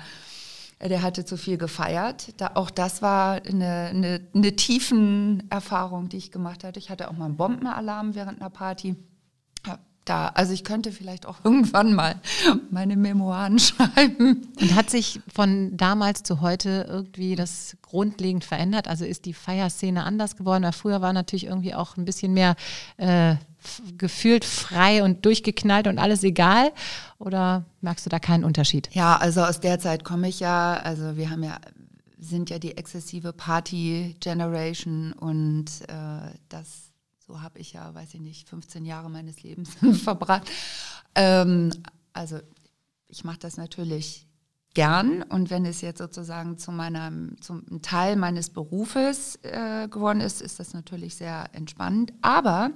der 0.82 1.02
hatte 1.02 1.26
zu 1.26 1.38
viel 1.38 1.58
gefeiert. 1.58 2.39
Da, 2.39 2.52
auch 2.54 2.70
das 2.70 3.02
war 3.02 3.42
eine, 3.46 3.89
eine, 3.89 4.22
eine 4.34 4.56
tiefen 4.56 5.50
Erfahrung, 5.50 6.10
die 6.10 6.18
ich 6.18 6.32
gemacht 6.32 6.63
hatte. 6.63 6.80
Ich 6.80 6.89
hatte 6.89 7.10
auch 7.10 7.13
mal 7.13 7.26
einen 7.26 7.38
Bombenalarm 7.38 8.16
während 8.16 8.39
einer 8.39 8.50
Party. 8.50 8.96
Da. 10.06 10.28
Also 10.30 10.54
ich 10.54 10.63
könnte 10.63 10.92
vielleicht 10.92 11.26
auch 11.26 11.38
irgendwann 11.44 11.94
mal 11.94 12.16
meine 12.70 12.96
Memoiren 12.98 13.60
schreiben. 13.60 14.48
Und 14.60 14.76
hat 14.76 14.89
sich 14.89 15.22
von 15.34 15.76
damals 15.78 16.24
zu 16.24 16.42
heute 16.42 16.86
irgendwie 16.89 17.36
das 17.36 17.78
grundlegend 17.82 18.44
verändert? 18.44 18.88
Also 18.88 19.06
ist 19.06 19.26
die 19.26 19.34
Feierszene 19.34 20.04
anders 20.04 20.36
geworden? 20.36 20.63
Weil 20.63 20.74
früher 20.74 21.02
war 21.02 21.13
natürlich 21.13 21.46
irgendwie 21.46 21.74
auch 21.74 21.98
ein 21.98 22.06
bisschen 22.06 22.34
mehr 22.34 22.56
äh, 22.98 23.36
gefühlt 23.98 24.46
frei 24.46 25.04
und 25.04 25.26
durchgeknallt 25.26 25.88
und 25.88 26.00
alles 26.00 26.24
egal? 26.24 26.72
Oder 27.20 27.66
merkst 27.82 28.06
du 28.06 28.10
da 28.10 28.20
keinen 28.20 28.44
Unterschied? 28.44 28.89
Ja, 28.94 29.18
also 29.18 29.42
aus 29.42 29.60
der 29.60 29.80
Zeit 29.80 30.04
komme 30.04 30.28
ich 30.28 30.39
ja. 30.39 30.74
Also 30.84 31.16
wir 31.18 31.30
haben 31.30 31.44
ja 31.44 31.58
sind 32.24 32.50
ja 32.50 32.60
die 32.60 32.78
exzessive 32.78 33.34
Party-Generation 33.34 35.13
und 35.13 35.66
äh, 35.88 36.34
das 36.50 36.93
habe 37.41 37.60
ich 37.60 37.74
ja, 37.74 37.93
weiß 37.93 38.13
ich 38.13 38.22
nicht, 38.22 38.50
15 38.50 38.86
Jahre 38.86 39.10
meines 39.10 39.43
Lebens 39.43 39.72
verbracht. 40.04 40.50
Ähm, 41.15 41.72
also 42.13 42.39
ich 43.08 43.24
mache 43.24 43.39
das 43.39 43.58
natürlich 43.58 44.28
gern 44.74 45.22
und 45.24 45.50
wenn 45.50 45.65
es 45.65 45.82
jetzt 45.82 46.00
sozusagen 46.00 46.58
zu 46.58 46.72
meinem, 46.72 47.36
zum 47.41 47.82
Teil 47.82 48.15
meines 48.15 48.50
Berufes 48.50 49.38
äh, 49.43 49.88
geworden 49.88 50.22
ist, 50.22 50.41
ist 50.41 50.60
das 50.60 50.74
natürlich 50.74 51.15
sehr 51.15 51.46
entspannend. 51.54 52.13
Aber 52.22 52.72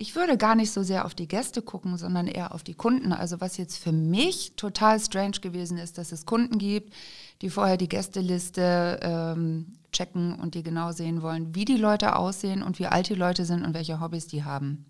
ich 0.00 0.16
würde 0.16 0.38
gar 0.38 0.54
nicht 0.54 0.72
so 0.72 0.82
sehr 0.82 1.04
auf 1.04 1.14
die 1.14 1.28
Gäste 1.28 1.60
gucken, 1.60 1.98
sondern 1.98 2.26
eher 2.26 2.54
auf 2.54 2.62
die 2.62 2.74
Kunden. 2.74 3.12
Also 3.12 3.40
was 3.42 3.58
jetzt 3.58 3.76
für 3.76 3.92
mich 3.92 4.54
total 4.56 4.98
strange 4.98 5.40
gewesen 5.42 5.76
ist, 5.76 5.98
dass 5.98 6.10
es 6.10 6.24
Kunden 6.24 6.56
gibt, 6.56 6.94
die 7.42 7.50
vorher 7.50 7.76
die 7.76 7.88
Gästeliste 7.88 8.98
ähm, 9.02 9.74
checken 9.92 10.34
und 10.36 10.54
die 10.54 10.62
genau 10.62 10.92
sehen 10.92 11.20
wollen, 11.20 11.54
wie 11.54 11.66
die 11.66 11.76
Leute 11.76 12.16
aussehen 12.16 12.62
und 12.62 12.78
wie 12.78 12.86
alt 12.86 13.10
die 13.10 13.14
Leute 13.14 13.44
sind 13.44 13.62
und 13.62 13.74
welche 13.74 14.00
Hobbys 14.00 14.26
die 14.26 14.42
haben. 14.42 14.86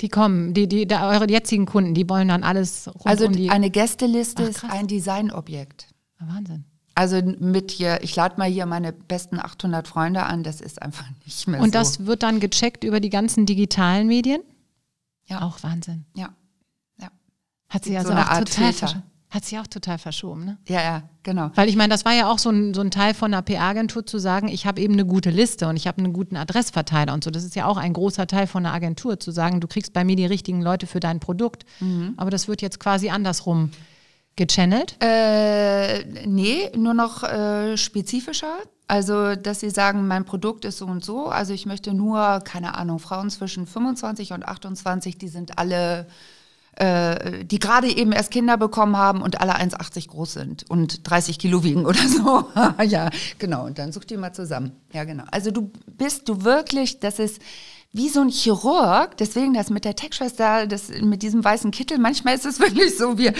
Die 0.00 0.08
kommen, 0.08 0.54
die, 0.54 0.68
die, 0.68 0.86
da, 0.86 1.10
eure 1.10 1.28
jetzigen 1.28 1.66
Kunden, 1.66 1.92
die 1.92 2.08
wollen 2.08 2.28
dann 2.28 2.44
alles 2.44 2.86
rund 2.86 3.06
Also 3.06 3.26
um 3.26 3.32
die 3.32 3.50
eine 3.50 3.70
Gästeliste 3.70 4.44
Ach, 4.44 4.48
ist 4.48 4.64
ein 4.64 4.86
Designobjekt. 4.86 5.88
Wahnsinn. 6.20 6.69
Also 7.00 7.22
mit 7.22 7.70
hier, 7.70 8.02
ich 8.02 8.14
lade 8.14 8.34
mal 8.36 8.46
hier 8.46 8.66
meine 8.66 8.92
besten 8.92 9.40
800 9.40 9.88
Freunde 9.88 10.24
an, 10.24 10.42
das 10.42 10.60
ist 10.60 10.82
einfach 10.82 11.06
nicht 11.24 11.48
mehr 11.48 11.58
Und 11.58 11.68
so. 11.68 11.78
das 11.78 12.04
wird 12.04 12.22
dann 12.22 12.40
gecheckt 12.40 12.84
über 12.84 13.00
die 13.00 13.08
ganzen 13.08 13.46
digitalen 13.46 14.06
Medien? 14.06 14.42
Ja. 15.24 15.40
Auch 15.40 15.62
Wahnsinn. 15.62 16.04
Ja. 16.14 16.28
ja. 16.98 17.08
Hat 17.70 17.86
sie 17.86 17.96
also 17.96 18.12
so 18.12 18.18
auch 18.18 18.38
total 18.40 19.02
hat 19.30 19.44
sie 19.44 19.58
auch 19.58 19.66
total 19.66 19.96
verschoben, 19.96 20.44
ne? 20.44 20.58
Ja, 20.68 20.82
ja, 20.82 21.02
genau. 21.22 21.52
Weil 21.54 21.68
ich 21.70 21.76
meine, 21.76 21.90
das 21.90 22.04
war 22.04 22.12
ja 22.12 22.28
auch 22.28 22.38
so 22.38 22.50
ein, 22.50 22.74
so 22.74 22.80
ein 22.80 22.90
Teil 22.90 23.14
von 23.14 23.32
einer 23.32 23.42
PR-Agentur 23.42 24.04
zu 24.04 24.18
sagen, 24.18 24.48
ich 24.48 24.66
habe 24.66 24.80
eben 24.82 24.94
eine 24.94 25.06
gute 25.06 25.30
Liste 25.30 25.68
und 25.68 25.76
ich 25.76 25.86
habe 25.86 25.98
einen 25.98 26.12
guten 26.12 26.36
Adressverteiler 26.36 27.14
und 27.14 27.22
so. 27.22 27.30
Das 27.30 27.44
ist 27.44 27.54
ja 27.54 27.66
auch 27.66 27.76
ein 27.76 27.92
großer 27.92 28.26
Teil 28.26 28.48
von 28.48 28.66
einer 28.66 28.74
Agentur, 28.74 29.20
zu 29.20 29.30
sagen, 29.30 29.60
du 29.60 29.68
kriegst 29.68 29.92
bei 29.92 30.04
mir 30.04 30.16
die 30.16 30.26
richtigen 30.26 30.60
Leute 30.60 30.88
für 30.88 31.00
dein 31.00 31.20
Produkt. 31.20 31.64
Mhm. 31.78 32.14
Aber 32.18 32.30
das 32.30 32.48
wird 32.48 32.60
jetzt 32.60 32.80
quasi 32.80 33.08
andersrum 33.08 33.70
gechannelt? 34.40 34.96
Äh, 35.02 36.04
nee, 36.26 36.70
nur 36.74 36.94
noch 36.94 37.22
äh, 37.22 37.76
spezifischer. 37.76 38.56
Also, 38.88 39.36
dass 39.36 39.60
sie 39.60 39.70
sagen, 39.70 40.08
mein 40.08 40.24
Produkt 40.24 40.64
ist 40.64 40.78
so 40.78 40.86
und 40.86 41.04
so. 41.04 41.26
Also, 41.26 41.52
ich 41.52 41.66
möchte 41.66 41.92
nur, 41.92 42.40
keine 42.40 42.74
Ahnung, 42.74 42.98
Frauen 42.98 43.28
zwischen 43.30 43.66
25 43.66 44.32
und 44.32 44.48
28, 44.48 45.18
die 45.18 45.28
sind 45.28 45.58
alle, 45.58 46.06
äh, 46.76 47.44
die 47.44 47.58
gerade 47.58 47.88
eben 47.94 48.12
erst 48.12 48.30
Kinder 48.30 48.56
bekommen 48.56 48.96
haben 48.96 49.20
und 49.20 49.40
alle 49.42 49.56
1,80 49.56 50.08
groß 50.08 50.32
sind 50.32 50.70
und 50.70 51.08
30 51.08 51.38
Kilo 51.38 51.62
wiegen 51.62 51.84
oder 51.84 52.00
so. 52.08 52.46
ja, 52.84 53.10
genau. 53.38 53.66
Und 53.66 53.78
dann 53.78 53.92
such 53.92 54.06
die 54.06 54.16
mal 54.16 54.32
zusammen. 54.32 54.72
Ja, 54.94 55.04
genau. 55.04 55.24
Also, 55.30 55.50
du 55.50 55.70
bist 55.86 56.28
du 56.30 56.44
wirklich, 56.44 56.98
das 56.98 57.18
ist 57.18 57.40
wie 57.92 58.08
so 58.08 58.20
ein 58.20 58.28
Chirurg, 58.28 59.16
deswegen 59.16 59.52
das 59.52 59.68
mit 59.68 59.84
der 59.84 59.96
Tech-Schwester, 59.96 60.66
das 60.66 60.88
mit 60.88 61.22
diesem 61.22 61.42
weißen 61.42 61.72
Kittel, 61.72 61.98
manchmal 61.98 62.34
ist 62.34 62.46
es 62.46 62.60
wirklich 62.60 62.96
so, 62.96 63.18
wir 63.18 63.34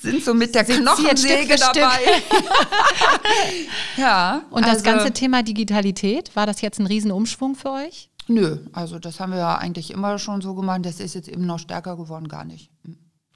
sind 0.00 0.22
so 0.22 0.34
mit 0.34 0.54
der 0.54 0.64
Knochensäge 0.64 1.56
dabei. 1.56 2.00
ja. 3.96 4.42
Und 4.50 4.62
das 4.62 4.78
also, 4.78 4.84
ganze 4.84 5.12
Thema 5.12 5.42
Digitalität, 5.42 6.36
war 6.36 6.46
das 6.46 6.60
jetzt 6.60 6.78
ein 6.78 6.86
Riesenumschwung 6.86 7.54
für 7.54 7.70
euch? 7.70 8.10
Nö, 8.26 8.58
also 8.72 8.98
das 8.98 9.20
haben 9.20 9.32
wir 9.32 9.38
ja 9.38 9.56
eigentlich 9.56 9.90
immer 9.90 10.18
schon 10.18 10.40
so 10.40 10.54
gemacht, 10.54 10.80
das 10.84 11.00
ist 11.00 11.14
jetzt 11.14 11.28
eben 11.28 11.46
noch 11.46 11.58
stärker 11.58 11.96
geworden, 11.96 12.28
gar 12.28 12.44
nicht. 12.44 12.70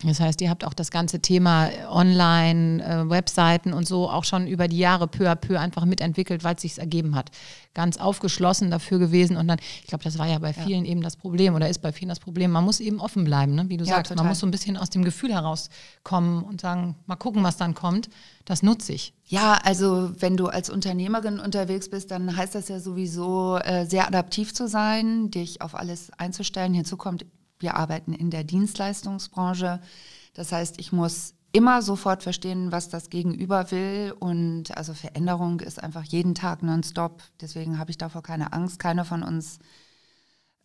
Das 0.04 0.20
heißt, 0.20 0.40
ihr 0.42 0.48
habt 0.48 0.64
auch 0.64 0.74
das 0.74 0.92
ganze 0.92 1.18
Thema 1.18 1.70
Online, 1.90 2.84
äh, 2.84 3.10
Webseiten 3.10 3.72
und 3.72 3.88
so 3.88 4.08
auch 4.08 4.22
schon 4.22 4.46
über 4.46 4.68
die 4.68 4.78
Jahre 4.78 5.08
peu 5.08 5.28
à 5.28 5.34
peu 5.34 5.58
einfach 5.58 5.84
mitentwickelt, 5.86 6.44
weil 6.44 6.54
es 6.54 6.62
sich 6.62 6.78
ergeben 6.78 7.16
hat. 7.16 7.32
Ganz 7.74 7.96
aufgeschlossen 7.96 8.70
dafür 8.70 9.00
gewesen 9.00 9.36
und 9.36 9.48
dann, 9.48 9.58
ich 9.80 9.88
glaube, 9.88 10.04
das 10.04 10.16
war 10.16 10.28
ja 10.28 10.38
bei 10.38 10.52
vielen 10.52 10.84
ja. 10.84 10.92
eben 10.92 11.02
das 11.02 11.16
Problem 11.16 11.56
oder 11.56 11.68
ist 11.68 11.82
bei 11.82 11.92
vielen 11.92 12.10
das 12.10 12.20
Problem. 12.20 12.52
Man 12.52 12.64
muss 12.64 12.78
eben 12.78 13.00
offen 13.00 13.24
bleiben, 13.24 13.56
ne? 13.56 13.68
wie 13.68 13.76
du 13.76 13.84
ja, 13.84 13.96
sagst. 13.96 14.10
Total. 14.10 14.22
Man 14.22 14.30
muss 14.30 14.38
so 14.38 14.46
ein 14.46 14.52
bisschen 14.52 14.76
aus 14.76 14.90
dem 14.90 15.04
Gefühl 15.04 15.32
herauskommen 15.32 16.44
und 16.44 16.60
sagen, 16.60 16.94
mal 17.06 17.16
gucken, 17.16 17.42
was 17.42 17.56
dann 17.56 17.74
kommt. 17.74 18.08
Das 18.44 18.62
nutze 18.62 18.92
ich. 18.92 19.14
Ja, 19.26 19.58
also 19.64 20.12
wenn 20.20 20.36
du 20.36 20.46
als 20.46 20.70
Unternehmerin 20.70 21.40
unterwegs 21.40 21.90
bist, 21.90 22.12
dann 22.12 22.36
heißt 22.36 22.54
das 22.54 22.68
ja 22.68 22.78
sowieso 22.78 23.58
äh, 23.58 23.84
sehr 23.84 24.06
adaptiv 24.06 24.54
zu 24.54 24.68
sein, 24.68 25.32
dich 25.32 25.60
auf 25.60 25.74
alles 25.74 26.12
einzustellen. 26.18 26.72
Hinzu 26.72 26.96
kommt 26.96 27.26
wir 27.58 27.76
arbeiten 27.76 28.12
in 28.12 28.30
der 28.30 28.44
Dienstleistungsbranche. 28.44 29.80
Das 30.34 30.52
heißt, 30.52 30.78
ich 30.80 30.92
muss 30.92 31.34
immer 31.52 31.82
sofort 31.82 32.22
verstehen, 32.22 32.72
was 32.72 32.88
das 32.88 33.10
Gegenüber 33.10 33.70
will. 33.70 34.14
Und 34.18 34.76
also 34.76 34.94
Veränderung 34.94 35.60
ist 35.60 35.82
einfach 35.82 36.04
jeden 36.04 36.34
Tag 36.34 36.62
nonstop. 36.62 37.22
Deswegen 37.40 37.78
habe 37.78 37.90
ich 37.90 37.98
davor 37.98 38.22
keine 38.22 38.52
Angst. 38.52 38.78
Keiner 38.78 39.04
von 39.04 39.22
uns 39.22 39.58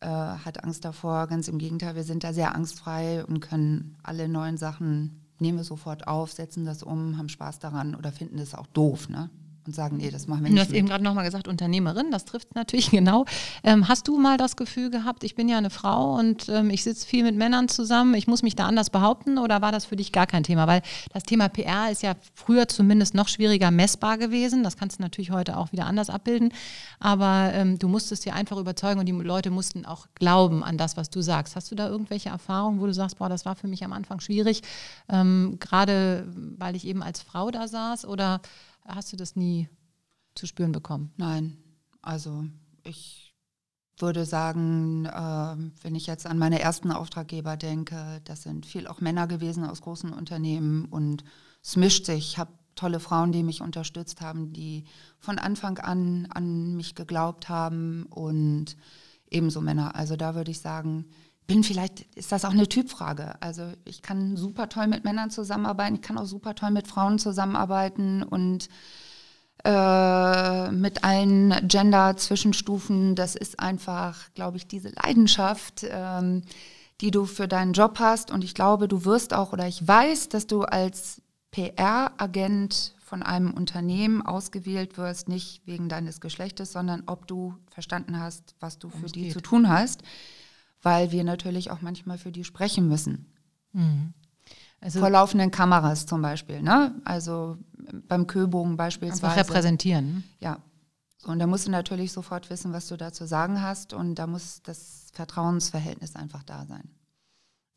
äh, 0.02 0.08
hat 0.08 0.64
Angst 0.64 0.86
davor. 0.86 1.28
Ganz 1.28 1.48
im 1.48 1.58
Gegenteil, 1.58 1.96
wir 1.96 2.04
sind 2.04 2.24
da 2.24 2.34
sehr 2.34 2.56
angstfrei 2.56 3.26
und 3.26 3.40
können 3.40 3.98
alle 4.04 4.28
neuen 4.28 4.58
Sachen 4.58 5.20
nehmen 5.40 5.58
wir 5.58 5.66
sofort 5.66 6.08
auf, 6.08 6.32
setzen 6.32 6.66
das 6.66 6.84
um, 6.84 7.18
haben 7.18 7.30
Spaß 7.30 7.60
daran 7.60 7.96
oder 7.96 8.12
finden 8.12 8.38
das 8.38 8.56
auch 8.56 8.68
doof. 8.68 9.10
Ne? 9.10 9.30
Und 9.68 9.76
sagen, 9.76 9.98
nee, 9.98 10.10
das 10.10 10.28
machen 10.28 10.44
wir 10.44 10.50
nicht. 10.50 10.58
Du 10.58 10.62
hast 10.62 10.70
mit. 10.70 10.78
eben 10.78 10.88
gerade 10.88 11.04
nochmal 11.04 11.26
gesagt, 11.26 11.48
Unternehmerin, 11.48 12.12
das 12.12 12.26
trifft 12.26 12.50
es 12.50 12.56
natürlich 12.56 12.92
genau. 12.92 13.26
Ähm, 13.64 13.88
hast 13.88 14.08
du 14.08 14.18
mal 14.18 14.38
das 14.38 14.56
Gefühl 14.56 14.90
gehabt, 14.90 15.24
ich 15.24 15.36
bin 15.36 15.50
ja 15.50 15.58
eine 15.58 15.70
Frau 15.70 16.16
und 16.16 16.50
ähm, 16.50 16.70
ich 16.70 16.84
sitze 16.84 17.08
viel 17.08 17.24
mit 17.24 17.36
Männern 17.36 17.68
zusammen, 17.68 18.14
ich 18.14 18.28
muss 18.28 18.44
mich 18.44 18.56
da 18.56 18.66
anders 18.66 18.90
behaupten 18.90 19.38
oder 19.38 19.62
war 19.62 19.72
das 19.72 19.86
für 19.86 19.96
dich 19.96 20.12
gar 20.12 20.28
kein 20.28 20.44
Thema? 20.44 20.68
Weil 20.68 20.82
das 21.14 21.24
Thema 21.24 21.50
PR 21.50 21.92
ist 21.92 22.04
ja 22.04 22.16
früher 22.34 22.68
zumindest 22.68 23.14
noch 23.14 23.28
schwieriger 23.28 23.72
messbar 23.72 24.18
gewesen. 24.18 24.64
Das 24.64 24.78
kannst 24.78 25.00
du 25.00 25.04
natürlich 25.04 25.32
heute 25.32 25.58
auch 25.58 25.72
wieder 25.72 25.86
anders 25.86 26.10
abbilden. 26.10 26.54
Aber 27.00 27.52
ähm, 27.54 27.80
du 27.80 27.88
musstest 27.88 28.26
dir 28.26 28.34
einfach 28.34 28.58
überzeugen 28.58 29.00
und 29.00 29.06
die 29.06 29.12
Leute 29.12 29.52
mussten 29.52 29.86
auch 29.86 30.08
glauben 30.16 30.64
an 30.64 30.78
das, 30.78 30.98
was 30.98 31.10
du 31.10 31.22
sagst. 31.22 31.56
Hast 31.56 31.72
du 31.72 31.76
da 31.76 31.88
irgendwelche 31.88 32.30
Erfahrungen, 32.30 32.80
wo 32.80 32.86
du 32.86 32.94
sagst, 32.94 33.18
boah, 33.18 33.30
das 33.30 33.46
war 33.46 33.56
für 33.56 33.68
mich 33.68 33.84
am 33.84 33.94
Anfang 33.94 34.20
schwierig, 34.20 34.62
ähm, 35.10 35.58
gerade 35.60 36.28
weil 36.58 36.76
ich 36.76 36.86
eben 36.86 37.04
als 37.04 37.22
Frau 37.22 37.52
da 37.52 37.68
saß 37.68 38.06
oder 38.06 38.42
Hast 38.86 39.14
du 39.14 39.18
das 39.18 39.36
nie 39.36 39.70
zu 40.36 40.48
spüren 40.48 40.72
bekommen? 40.72 41.14
Nein, 41.18 41.58
also 42.02 42.46
ich 42.84 43.34
würde 43.98 44.26
sagen, 44.26 45.06
äh, 45.06 45.56
wenn 45.84 45.96
ich 45.96 46.08
jetzt 46.08 46.26
an 46.26 46.38
meine 46.38 46.60
ersten 46.60 46.92
Auftraggeber 46.92 47.58
denke, 47.58 48.22
das 48.26 48.44
sind 48.44 48.66
viel 48.66 48.88
auch 48.88 49.02
Männer 49.02 49.28
gewesen 49.28 49.64
aus 49.64 49.82
großen 49.82 50.12
Unternehmen 50.12 50.86
und 50.86 51.24
es 51.62 51.76
mischt 51.76 52.06
sich. 52.06 52.32
Ich 52.32 52.38
habe 52.38 52.52
tolle 52.76 53.00
Frauen, 53.00 53.32
die 53.32 53.44
mich 53.44 53.62
unterstützt 53.62 54.22
haben, 54.22 54.52
die 54.52 54.86
von 55.20 55.38
Anfang 55.38 55.78
an 55.78 56.28
an 56.32 56.76
mich 56.76 56.96
geglaubt 56.96 57.50
haben 57.50 58.08
und 58.10 58.76
ebenso 59.30 59.62
Männer. 59.62 59.96
Also 59.96 60.16
da 60.16 60.36
würde 60.36 60.52
ich 60.52 60.60
sagen, 60.60 61.06
bin 61.48 61.64
vielleicht, 61.64 62.02
ist 62.16 62.32
das 62.32 62.46
auch 62.46 62.52
eine 62.52 62.68
Typfrage. 62.68 63.36
Also 63.42 63.64
ich 63.86 64.02
kann 64.02 64.38
super 64.38 64.70
toll 64.70 64.88
mit 64.88 65.04
Männern 65.04 65.30
zusammenarbeiten, 65.30 65.96
ich 65.96 66.02
kann 66.02 66.18
auch 66.18 66.26
super 66.26 66.56
toll 66.56 66.72
mit 66.72 66.88
Frauen 66.88 67.20
zusammenarbeiten 67.20 68.24
und 68.24 68.70
äh, 69.66 70.72
mit 70.72 71.04
allen 71.04 71.68
Gender-Zwischenstufen. 71.68 73.16
Das 73.16 73.36
ist 73.36 73.60
einfach, 73.60 74.34
glaube 74.34 74.58
ich, 74.58 74.68
diese 74.68 74.90
Leidenschaft, 74.90 75.86
ähm, 75.90 76.44
die 77.02 77.12
du 77.12 77.26
für 77.26 77.48
deinen 77.48 77.74
Job 77.74 78.00
hast. 78.00 78.32
Und 78.32 78.44
ich 78.44 78.56
glaube, 78.56 78.88
du 78.88 79.06
wirst 79.06 79.34
auch, 79.34 79.54
oder 79.54 79.68
ich 79.68 79.86
weiß, 79.86 80.30
dass 80.30 80.48
du 80.48 80.64
als 80.64 81.22
PR-Agent 81.52 82.96
von 83.00 83.22
einem 83.22 83.54
Unternehmen 83.54 84.22
ausgewählt 84.22 84.98
wirst, 84.98 85.30
nicht 85.30 85.62
wegen 85.66 85.88
deines 85.88 86.20
Geschlechtes, 86.20 86.72
sondern 86.72 87.04
ob 87.06 87.28
du 87.28 87.56
verstanden 87.70 88.20
hast, 88.20 88.56
was 88.60 88.80
du 88.80 88.90
für 88.90 89.06
die 89.08 89.24
geht. 89.24 89.34
zu 89.34 89.42
tun 89.42 89.70
hast 89.70 90.04
weil 90.84 91.12
wir 91.12 91.24
natürlich 91.24 91.72
auch 91.72 91.82
manchmal 91.82 92.18
für 92.18 92.32
die 92.32 92.44
sprechen 92.44 92.88
müssen. 92.88 93.26
Mhm. 93.72 94.14
Also 94.80 95.00
Vor 95.00 95.10
laufenden 95.10 95.50
Kameras 95.50 96.06
zum 96.06 96.22
Beispiel, 96.22 96.62
ne? 96.62 96.94
Also 97.06 97.58
beim 98.08 98.28
Köbogen 98.28 98.76
beispielsweise. 98.76 99.26
Einfach 99.28 99.38
repräsentieren. 99.38 100.26
Ja. 100.40 100.60
Und 101.24 101.40
da 101.40 101.48
musst 101.48 101.68
du 101.68 101.72
natürlich 101.72 102.12
sofort 102.12 102.50
wissen, 102.50 102.74
was 102.74 102.90
du 102.90 102.98
da 102.98 103.14
zu 103.14 103.26
sagen 103.26 103.62
hast 103.62 103.94
und 103.94 104.16
da 104.16 104.28
muss 104.28 104.62
das 104.62 105.08
Vertrauensverhältnis 105.14 106.18
einfach 106.18 106.44
da 106.44 106.66
sein. 106.66 106.90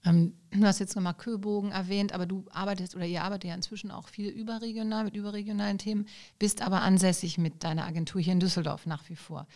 Ähm, 0.05 0.35
du 0.51 0.65
hast 0.65 0.81
jetzt 0.81 0.97
nochmal 0.97 1.15
Köbogen 1.15 1.71
erwähnt, 1.71 2.13
aber 2.13 2.27
du 2.27 2.45
arbeitest 2.51 2.97
oder 2.97 3.07
ihr 3.07 3.23
arbeitet 3.23 3.51
ja 3.51 3.55
inzwischen 3.55 3.93
auch 3.93 4.09
viel 4.09 4.29
überregional 4.29 5.05
mit 5.05 5.17
überregionalen 5.17 5.79
Themen, 5.79 6.07
bist 6.39 6.63
aber 6.63 6.83
ansässig 6.83 7.39
mit 7.39 7.63
deiner 7.63 7.85
Agentur 7.85 8.21
hier 8.21 8.33
in 8.33 8.41
Düsseldorf 8.41 8.87
nach 8.87 9.09
wie 9.09 9.17
vor. 9.17 9.47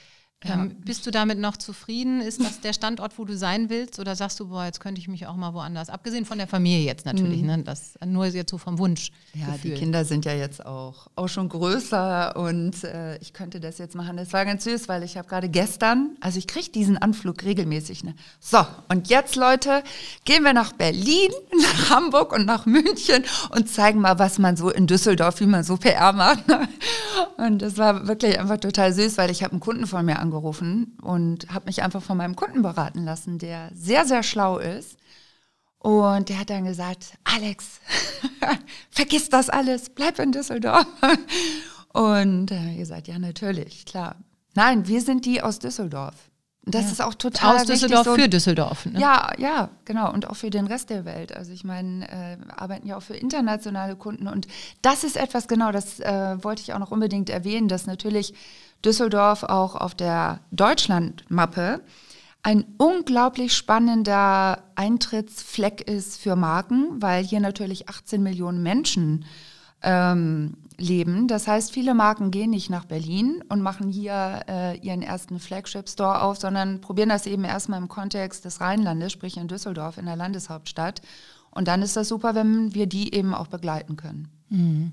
Ähm, 0.42 0.74
bist 0.86 1.06
du 1.06 1.10
damit 1.10 1.38
noch 1.38 1.58
zufrieden? 1.58 2.22
Ist 2.22 2.40
das 2.40 2.62
der 2.62 2.72
Standort, 2.72 3.18
wo 3.18 3.26
du 3.26 3.36
sein 3.36 3.68
willst? 3.68 3.98
Oder 3.98 4.16
sagst 4.16 4.40
du, 4.40 4.48
boah, 4.48 4.64
jetzt 4.64 4.80
könnte 4.80 4.98
ich 4.98 5.06
mich 5.06 5.26
auch 5.26 5.36
mal 5.36 5.52
woanders? 5.52 5.90
Abgesehen 5.90 6.24
von 6.24 6.38
der 6.38 6.46
Familie 6.46 6.86
jetzt 6.86 7.04
natürlich, 7.04 7.42
mhm. 7.42 7.46
ne? 7.46 7.62
Das 7.62 7.98
nur 8.06 8.24
jetzt 8.24 8.50
so 8.50 8.56
vom 8.56 8.78
Wunsch. 8.78 9.10
Ja, 9.34 9.58
die 9.62 9.74
Kinder 9.74 10.06
sind 10.06 10.24
ja 10.24 10.32
jetzt 10.32 10.64
auch, 10.64 11.08
auch 11.14 11.28
schon 11.28 11.50
größer 11.50 12.36
und 12.36 12.84
äh, 12.84 13.18
ich 13.18 13.34
könnte 13.34 13.60
das 13.60 13.76
jetzt 13.76 13.94
machen. 13.94 14.16
Das 14.16 14.32
war 14.32 14.46
ganz 14.46 14.64
süß, 14.64 14.88
weil 14.88 15.02
ich 15.02 15.18
habe 15.18 15.28
gerade 15.28 15.50
gestern, 15.50 16.16
also 16.20 16.38
ich 16.38 16.46
kriege 16.46 16.70
diesen 16.70 16.96
Anflug 16.96 17.44
regelmäßig. 17.44 18.04
Ne? 18.04 18.14
So, 18.40 18.64
und 18.88 19.10
jetzt, 19.10 19.36
Leute, 19.36 19.82
gehen 20.24 20.42
wir 20.42 20.54
nach 20.54 20.72
Berlin, 20.72 21.30
nach 21.60 21.90
Hamburg 21.90 22.32
und 22.32 22.46
nach 22.46 22.64
München 22.64 23.24
und 23.50 23.68
zeigen 23.68 24.00
mal, 24.00 24.18
was 24.18 24.38
man 24.38 24.56
so 24.56 24.70
in 24.70 24.86
Düsseldorf, 24.86 25.40
wie 25.40 25.46
man 25.46 25.64
so 25.64 25.76
PR 25.76 26.14
macht. 26.14 26.48
Ne? 26.48 26.66
Und 27.36 27.60
das 27.60 27.76
war 27.76 28.08
wirklich 28.08 28.38
einfach 28.38 28.58
total 28.58 28.94
süß, 28.94 29.18
weil 29.18 29.30
ich 29.30 29.42
habe 29.42 29.52
einen 29.52 29.60
Kunden 29.60 29.86
von 29.86 30.06
mir 30.06 30.18
angerufen 30.18 30.29
angerufen 30.30 30.96
und 31.02 31.52
habe 31.52 31.66
mich 31.66 31.82
einfach 31.82 32.02
von 32.02 32.16
meinem 32.16 32.36
Kunden 32.36 32.62
beraten 32.62 33.04
lassen, 33.04 33.38
der 33.38 33.70
sehr, 33.74 34.06
sehr 34.06 34.22
schlau 34.22 34.58
ist. 34.58 34.96
Und 35.78 36.28
der 36.28 36.38
hat 36.38 36.50
dann 36.50 36.64
gesagt, 36.64 37.14
Alex, 37.24 37.80
vergiss 38.90 39.28
das 39.28 39.48
alles, 39.48 39.90
bleib 39.90 40.18
in 40.18 40.30
Düsseldorf. 40.30 40.86
Und 41.92 42.50
äh, 42.50 42.74
ihr 42.74 42.86
seid 42.86 43.08
ja 43.08 43.18
natürlich, 43.18 43.86
klar. 43.86 44.16
Nein, 44.54 44.86
wir 44.86 45.00
sind 45.00 45.24
die 45.24 45.42
aus 45.42 45.58
Düsseldorf. 45.58 46.14
Das 46.64 46.84
ja. 46.84 46.92
ist 46.92 47.02
auch 47.02 47.14
total 47.14 47.56
Aus 47.56 47.64
Düsseldorf 47.64 48.04
so, 48.04 48.14
für 48.14 48.28
Düsseldorf. 48.28 48.84
Ne? 48.84 49.00
Ja, 49.00 49.32
ja, 49.38 49.70
genau. 49.86 50.12
Und 50.12 50.28
auch 50.28 50.36
für 50.36 50.50
den 50.50 50.66
Rest 50.66 50.90
der 50.90 51.06
Welt. 51.06 51.34
Also 51.34 51.52
ich 51.52 51.64
meine, 51.64 52.06
äh, 52.08 52.36
arbeiten 52.54 52.86
ja 52.86 52.98
auch 52.98 53.02
für 53.02 53.16
internationale 53.16 53.96
Kunden. 53.96 54.28
Und 54.28 54.46
das 54.82 55.02
ist 55.02 55.16
etwas, 55.16 55.48
genau, 55.48 55.72
das 55.72 56.00
äh, 56.00 56.36
wollte 56.44 56.62
ich 56.62 56.74
auch 56.74 56.78
noch 56.78 56.90
unbedingt 56.90 57.30
erwähnen, 57.30 57.66
dass 57.68 57.86
natürlich 57.86 58.34
Düsseldorf 58.84 59.42
auch 59.42 59.74
auf 59.74 59.94
der 59.94 60.40
Deutschlandmappe 60.52 61.82
ein 62.42 62.64
unglaublich 62.78 63.54
spannender 63.54 64.62
Eintrittsfleck 64.74 65.82
ist 65.82 66.20
für 66.20 66.36
Marken, 66.36 67.00
weil 67.02 67.22
hier 67.22 67.40
natürlich 67.40 67.88
18 67.90 68.22
Millionen 68.22 68.62
Menschen 68.62 69.26
ähm, 69.82 70.56
leben. 70.78 71.28
Das 71.28 71.46
heißt, 71.46 71.70
viele 71.72 71.94
Marken 71.94 72.30
gehen 72.30 72.50
nicht 72.50 72.70
nach 72.70 72.86
Berlin 72.86 73.44
und 73.48 73.60
machen 73.60 73.90
hier 73.90 74.40
äh, 74.48 74.78
ihren 74.78 75.02
ersten 75.02 75.38
Flagship-Store 75.38 76.22
auf, 76.22 76.38
sondern 76.38 76.80
probieren 76.80 77.10
das 77.10 77.26
eben 77.26 77.44
erstmal 77.44 77.80
im 77.80 77.88
Kontext 77.88 78.46
des 78.46 78.60
Rheinlandes, 78.60 79.12
sprich 79.12 79.36
in 79.36 79.48
Düsseldorf, 79.48 79.98
in 79.98 80.06
der 80.06 80.16
Landeshauptstadt. 80.16 81.02
Und 81.50 81.68
dann 81.68 81.82
ist 81.82 81.96
das 81.96 82.08
super, 82.08 82.34
wenn 82.34 82.74
wir 82.74 82.86
die 82.86 83.14
eben 83.14 83.34
auch 83.34 83.48
begleiten 83.48 83.96
können. 83.96 84.28
Mhm. 84.48 84.92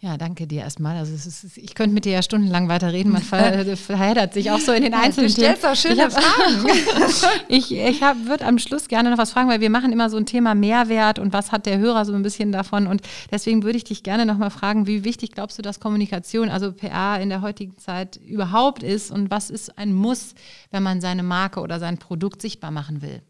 Ja, 0.00 0.16
danke 0.16 0.46
dir 0.46 0.60
erstmal. 0.60 0.96
Also 0.96 1.12
ist, 1.12 1.56
ich 1.56 1.74
könnte 1.74 1.92
mit 1.92 2.04
dir 2.04 2.12
ja 2.12 2.22
stundenlang 2.22 2.68
weiter 2.68 2.92
reden. 2.92 3.10
Man 3.10 3.22
ver 3.22 3.76
verheddert 3.76 4.32
sich 4.32 4.48
auch 4.52 4.60
so 4.60 4.70
in 4.70 4.84
den 4.84 4.94
einzelnen 4.94 5.28
Themen. 5.28 5.54
Du 5.54 5.56
stellst 5.56 5.66
auch 5.66 5.74
schöne 5.74 6.08
Fragen. 6.08 6.68
ich 7.48 7.74
ich 7.74 8.00
würde 8.00 8.46
am 8.46 8.60
Schluss 8.60 8.86
gerne 8.86 9.10
noch 9.10 9.18
was 9.18 9.32
fragen, 9.32 9.48
weil 9.48 9.60
wir 9.60 9.70
machen 9.70 9.90
immer 9.90 10.08
so 10.08 10.16
ein 10.16 10.24
Thema 10.24 10.54
Mehrwert 10.54 11.18
und 11.18 11.32
was 11.32 11.50
hat 11.50 11.66
der 11.66 11.78
Hörer 11.78 12.04
so 12.04 12.12
ein 12.12 12.22
bisschen 12.22 12.52
davon. 12.52 12.86
Und 12.86 13.02
deswegen 13.32 13.64
würde 13.64 13.76
ich 13.76 13.82
dich 13.82 14.04
gerne 14.04 14.24
noch 14.24 14.38
mal 14.38 14.50
fragen, 14.50 14.86
wie 14.86 15.02
wichtig 15.02 15.32
glaubst 15.32 15.58
du, 15.58 15.62
dass 15.62 15.80
Kommunikation, 15.80 16.48
also 16.48 16.72
PR 16.72 17.20
in 17.20 17.28
der 17.28 17.42
heutigen 17.42 17.76
Zeit 17.76 18.18
überhaupt 18.18 18.84
ist 18.84 19.10
und 19.10 19.32
was 19.32 19.50
ist 19.50 19.78
ein 19.78 19.92
Muss, 19.92 20.36
wenn 20.70 20.84
man 20.84 21.00
seine 21.00 21.24
Marke 21.24 21.58
oder 21.58 21.80
sein 21.80 21.98
Produkt 21.98 22.40
sichtbar 22.40 22.70
machen 22.70 23.02
will? 23.02 23.20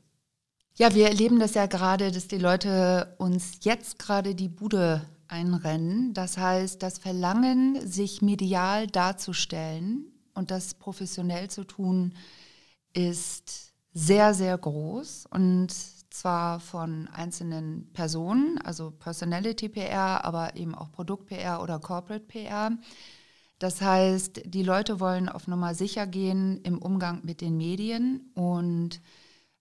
Ja, 0.75 0.95
wir 0.95 1.09
erleben 1.09 1.41
das 1.41 1.55
ja 1.55 1.65
gerade, 1.65 2.13
dass 2.13 2.29
die 2.29 2.39
Leute 2.39 3.15
uns 3.17 3.61
jetzt 3.63 3.99
gerade 3.99 4.35
die 4.35 4.49
Bude 4.49 5.07
einrennen. 5.29 6.15
Das 6.15 6.39
heißt, 6.39 6.83
das 6.83 6.99
Verlangen, 6.99 7.87
sich 7.87 8.23
medial 8.23 8.87
darzustellen 8.87 10.07
und 10.35 10.51
das 10.51 10.75
professionell 10.75 11.49
zu 11.51 11.65
tun, 11.65 12.15
ist 12.93 13.73
sehr, 13.93 14.35
sehr 14.35 14.57
groß 14.57 15.27
und 15.31 15.69
zwar 16.11 16.61
von 16.61 17.09
einzelnen 17.09 17.93
Personen, 17.93 18.59
also 18.59 18.91
Personality 18.91 19.69
PR, 19.69 20.25
aber 20.25 20.57
eben 20.57 20.75
auch 20.75 20.91
Produkt 20.91 21.27
PR 21.27 21.63
oder 21.63 21.79
Corporate 21.79 22.25
PR. 22.25 22.71
Das 23.59 23.81
heißt, 23.81 24.43
die 24.45 24.63
Leute 24.63 25.01
wollen 25.01 25.29
auf 25.29 25.49
Nummer 25.49 25.75
sicher 25.75 26.07
gehen 26.07 26.61
im 26.63 26.79
Umgang 26.79 27.21
mit 27.25 27.41
den 27.41 27.57
Medien 27.57 28.31
und 28.35 29.01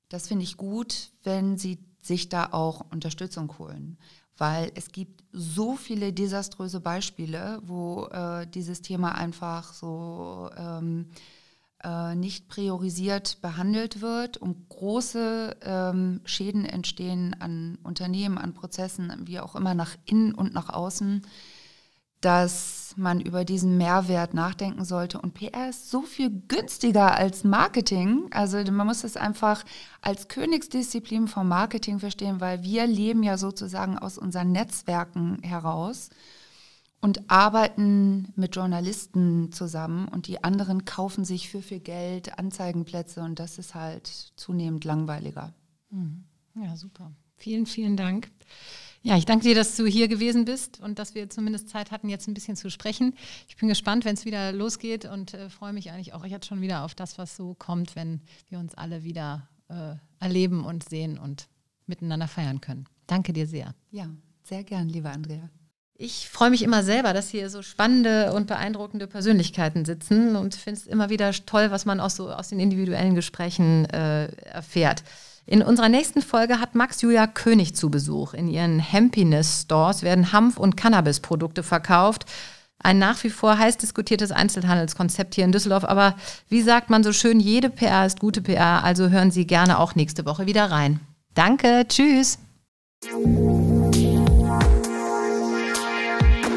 das 0.10 0.28
finde 0.28 0.44
ich 0.44 0.56
gut, 0.56 1.12
wenn 1.24 1.58
sie 1.58 1.80
sich 2.02 2.30
da 2.30 2.50
auch 2.52 2.86
Unterstützung 2.92 3.58
holen 3.58 3.98
weil 4.38 4.72
es 4.76 4.92
gibt 4.92 5.24
so 5.32 5.76
viele 5.76 6.14
desaströse 6.14 6.80
Beispiele, 6.80 7.60
wo 7.64 8.06
äh, 8.06 8.48
dieses 8.48 8.82
Thema 8.82 9.16
einfach 9.16 9.74
so 9.74 10.50
ähm, 10.58 11.10
äh, 11.84 12.16
nicht 12.16 12.48
priorisiert 12.48 13.42
behandelt 13.42 14.02
wird 14.02 14.38
und 14.38 14.70
große 14.70 15.58
ähm, 15.62 16.22
Schäden 16.26 16.66
entstehen 16.66 17.36
an 17.40 17.78
Unternehmen, 17.84 18.38
an 18.38 18.54
Prozessen, 18.54 19.14
wie 19.26 19.40
auch 19.40 19.56
immer 19.56 19.74
nach 19.74 19.96
innen 20.06 20.34
und 20.34 20.54
nach 20.54 20.70
außen 20.70 21.24
dass 22.22 22.87
man 22.98 23.22
über 23.22 23.46
diesen 23.46 23.78
Mehrwert 23.78 24.34
nachdenken 24.34 24.84
sollte. 24.84 25.22
Und 25.22 25.34
PR 25.34 25.70
ist 25.70 25.90
so 25.90 26.02
viel 26.02 26.32
günstiger 26.48 27.16
als 27.16 27.44
Marketing. 27.44 28.28
Also 28.32 28.58
man 28.72 28.88
muss 28.88 29.04
es 29.04 29.18
einfach 29.18 29.64
als 30.02 30.28
Königsdisziplin 30.28 31.28
vom 31.28 31.48
Marketing 31.48 32.00
verstehen, 32.00 32.42
weil 32.42 32.64
wir 32.64 32.88
leben 32.88 33.24
ja 33.24 33.38
sozusagen 33.38 33.98
aus 33.98 34.18
unseren 34.18 34.52
Netzwerken 34.52 35.40
heraus 35.44 36.10
und 37.00 37.30
arbeiten 37.30 38.34
mit 38.36 38.56
Journalisten 38.56 39.52
zusammen 39.52 40.08
und 40.08 40.28
die 40.28 40.44
anderen 40.44 40.86
kaufen 40.86 41.26
sich 41.26 41.50
für 41.50 41.62
viel 41.62 41.80
Geld 41.80 42.40
Anzeigenplätze 42.40 43.22
und 43.22 43.40
das 43.40 43.60
ist 43.60 43.76
halt 43.76 44.08
zunehmend 44.36 44.84
langweiliger. 44.84 45.54
Hm. 45.92 46.24
Ja, 46.56 46.76
super. 46.76 47.12
Vielen, 47.36 47.68
vielen 47.68 47.98
Dank. 47.98 48.32
Ja, 49.08 49.16
ich 49.16 49.24
danke 49.24 49.46
dir, 49.46 49.56
dass 49.56 49.78
du 49.78 49.86
hier 49.86 50.10
gewesen 50.10 50.44
bist 50.44 50.82
und 50.82 51.00
dass 51.00 51.16
wir 51.16 51.30
zumindest 51.30 51.70
Zeit 51.70 51.92
hatten, 51.92 52.10
jetzt 52.10 52.28
ein 52.28 52.34
bisschen 52.34 52.58
zu 52.58 52.70
sprechen. 52.70 53.14
Ich 53.48 53.56
bin 53.56 53.70
gespannt, 53.70 54.04
wenn 54.04 54.16
es 54.16 54.26
wieder 54.26 54.52
losgeht 54.52 55.06
und 55.06 55.34
äh, 55.34 55.50
freue 55.50 55.72
mich 55.72 55.92
eigentlich 55.92 56.14
auch 56.14 56.26
jetzt 56.26 56.46
schon 56.46 56.60
wieder 56.60 56.84
auf 56.84 56.94
das, 56.94 57.18
was 57.18 57.38
so 57.38 57.54
kommt, 57.54 57.96
wenn 57.96 58.20
wir 58.50 58.60
uns 58.60 58.76
alle 58.76 59.06
wieder 59.06 59.48
äh, 59.70 59.94
erleben 60.20 60.66
und 60.66 60.90
sehen 60.90 61.18
und 61.18 61.48
miteinander 61.86 62.28
feiern 62.28 62.60
können. 62.60 62.84
Danke 63.06 63.32
dir 63.32 63.48
sehr. 63.48 63.74
Ja, 63.92 64.10
sehr 64.44 64.66
gern, 64.66 64.90
liebe 64.90 65.10
Andrea. 65.10 65.50
Ich 65.94 66.28
freue 66.28 66.50
mich 66.50 66.62
immer 66.62 66.84
selber, 66.84 67.14
dass 67.14 67.30
hier 67.30 67.50
so 67.50 67.62
spannende 67.62 68.34
und 68.34 68.48
beeindruckende 68.48 69.08
Persönlichkeiten 69.08 69.86
sitzen 69.86 70.36
und 70.36 70.54
finde 70.54 70.82
es 70.82 70.86
immer 70.86 71.10
wieder 71.10 71.32
toll, 71.32 71.72
was 71.72 71.86
man 71.86 72.02
auch 72.02 72.10
so 72.10 72.30
aus 72.30 72.50
den 72.50 72.60
individuellen 72.60 73.16
Gesprächen 73.16 73.86
äh, 73.86 74.26
erfährt. 74.48 75.06
In 75.50 75.62
unserer 75.62 75.88
nächsten 75.88 76.22
Folge 76.22 76.60
hat 76.60 76.76
Max 76.76 77.02
Julia 77.02 77.26
König 77.26 77.74
zu 77.74 77.90
Besuch. 77.90 78.34
In 78.34 78.50
ihren 78.50 78.82
Happiness 78.82 79.62
Stores 79.62 80.04
werden 80.04 80.34
Hanf- 80.34 80.58
und 80.58 80.76
Cannabis-Produkte 80.76 81.64
verkauft. 81.64 82.26
Ein 82.80 83.00
nach 83.00 83.24
wie 83.24 83.30
vor 83.30 83.58
heiß 83.58 83.78
diskutiertes 83.78 84.34
Einzelhandelskonzept 84.34 85.36
hier 85.36 85.46
in 85.46 85.54
Düsseldorf. 85.54 85.86
Aber 85.86 86.16
wie 86.50 86.62
sagt 86.62 86.90
man 86.90 87.02
so 87.02 87.14
schön, 87.14 87.40
jede 87.40 87.70
PR 87.70 88.06
ist 88.06 88.20
gute 88.20 88.42
PR. 88.42 88.84
Also 88.84 89.08
hören 89.08 89.32
Sie 89.32 89.48
gerne 89.48 89.80
auch 89.80 89.96
nächste 89.96 90.26
Woche 90.26 90.48
wieder 90.48 90.70
rein. 90.70 91.00
Danke, 91.34 91.86
tschüss. 91.88 92.40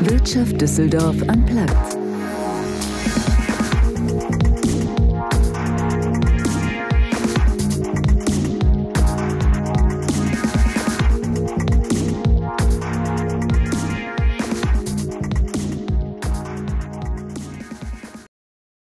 Wirtschaft 0.00 0.60
Düsseldorf 0.60 1.16
am 1.28 1.46
Platz. 1.46 1.99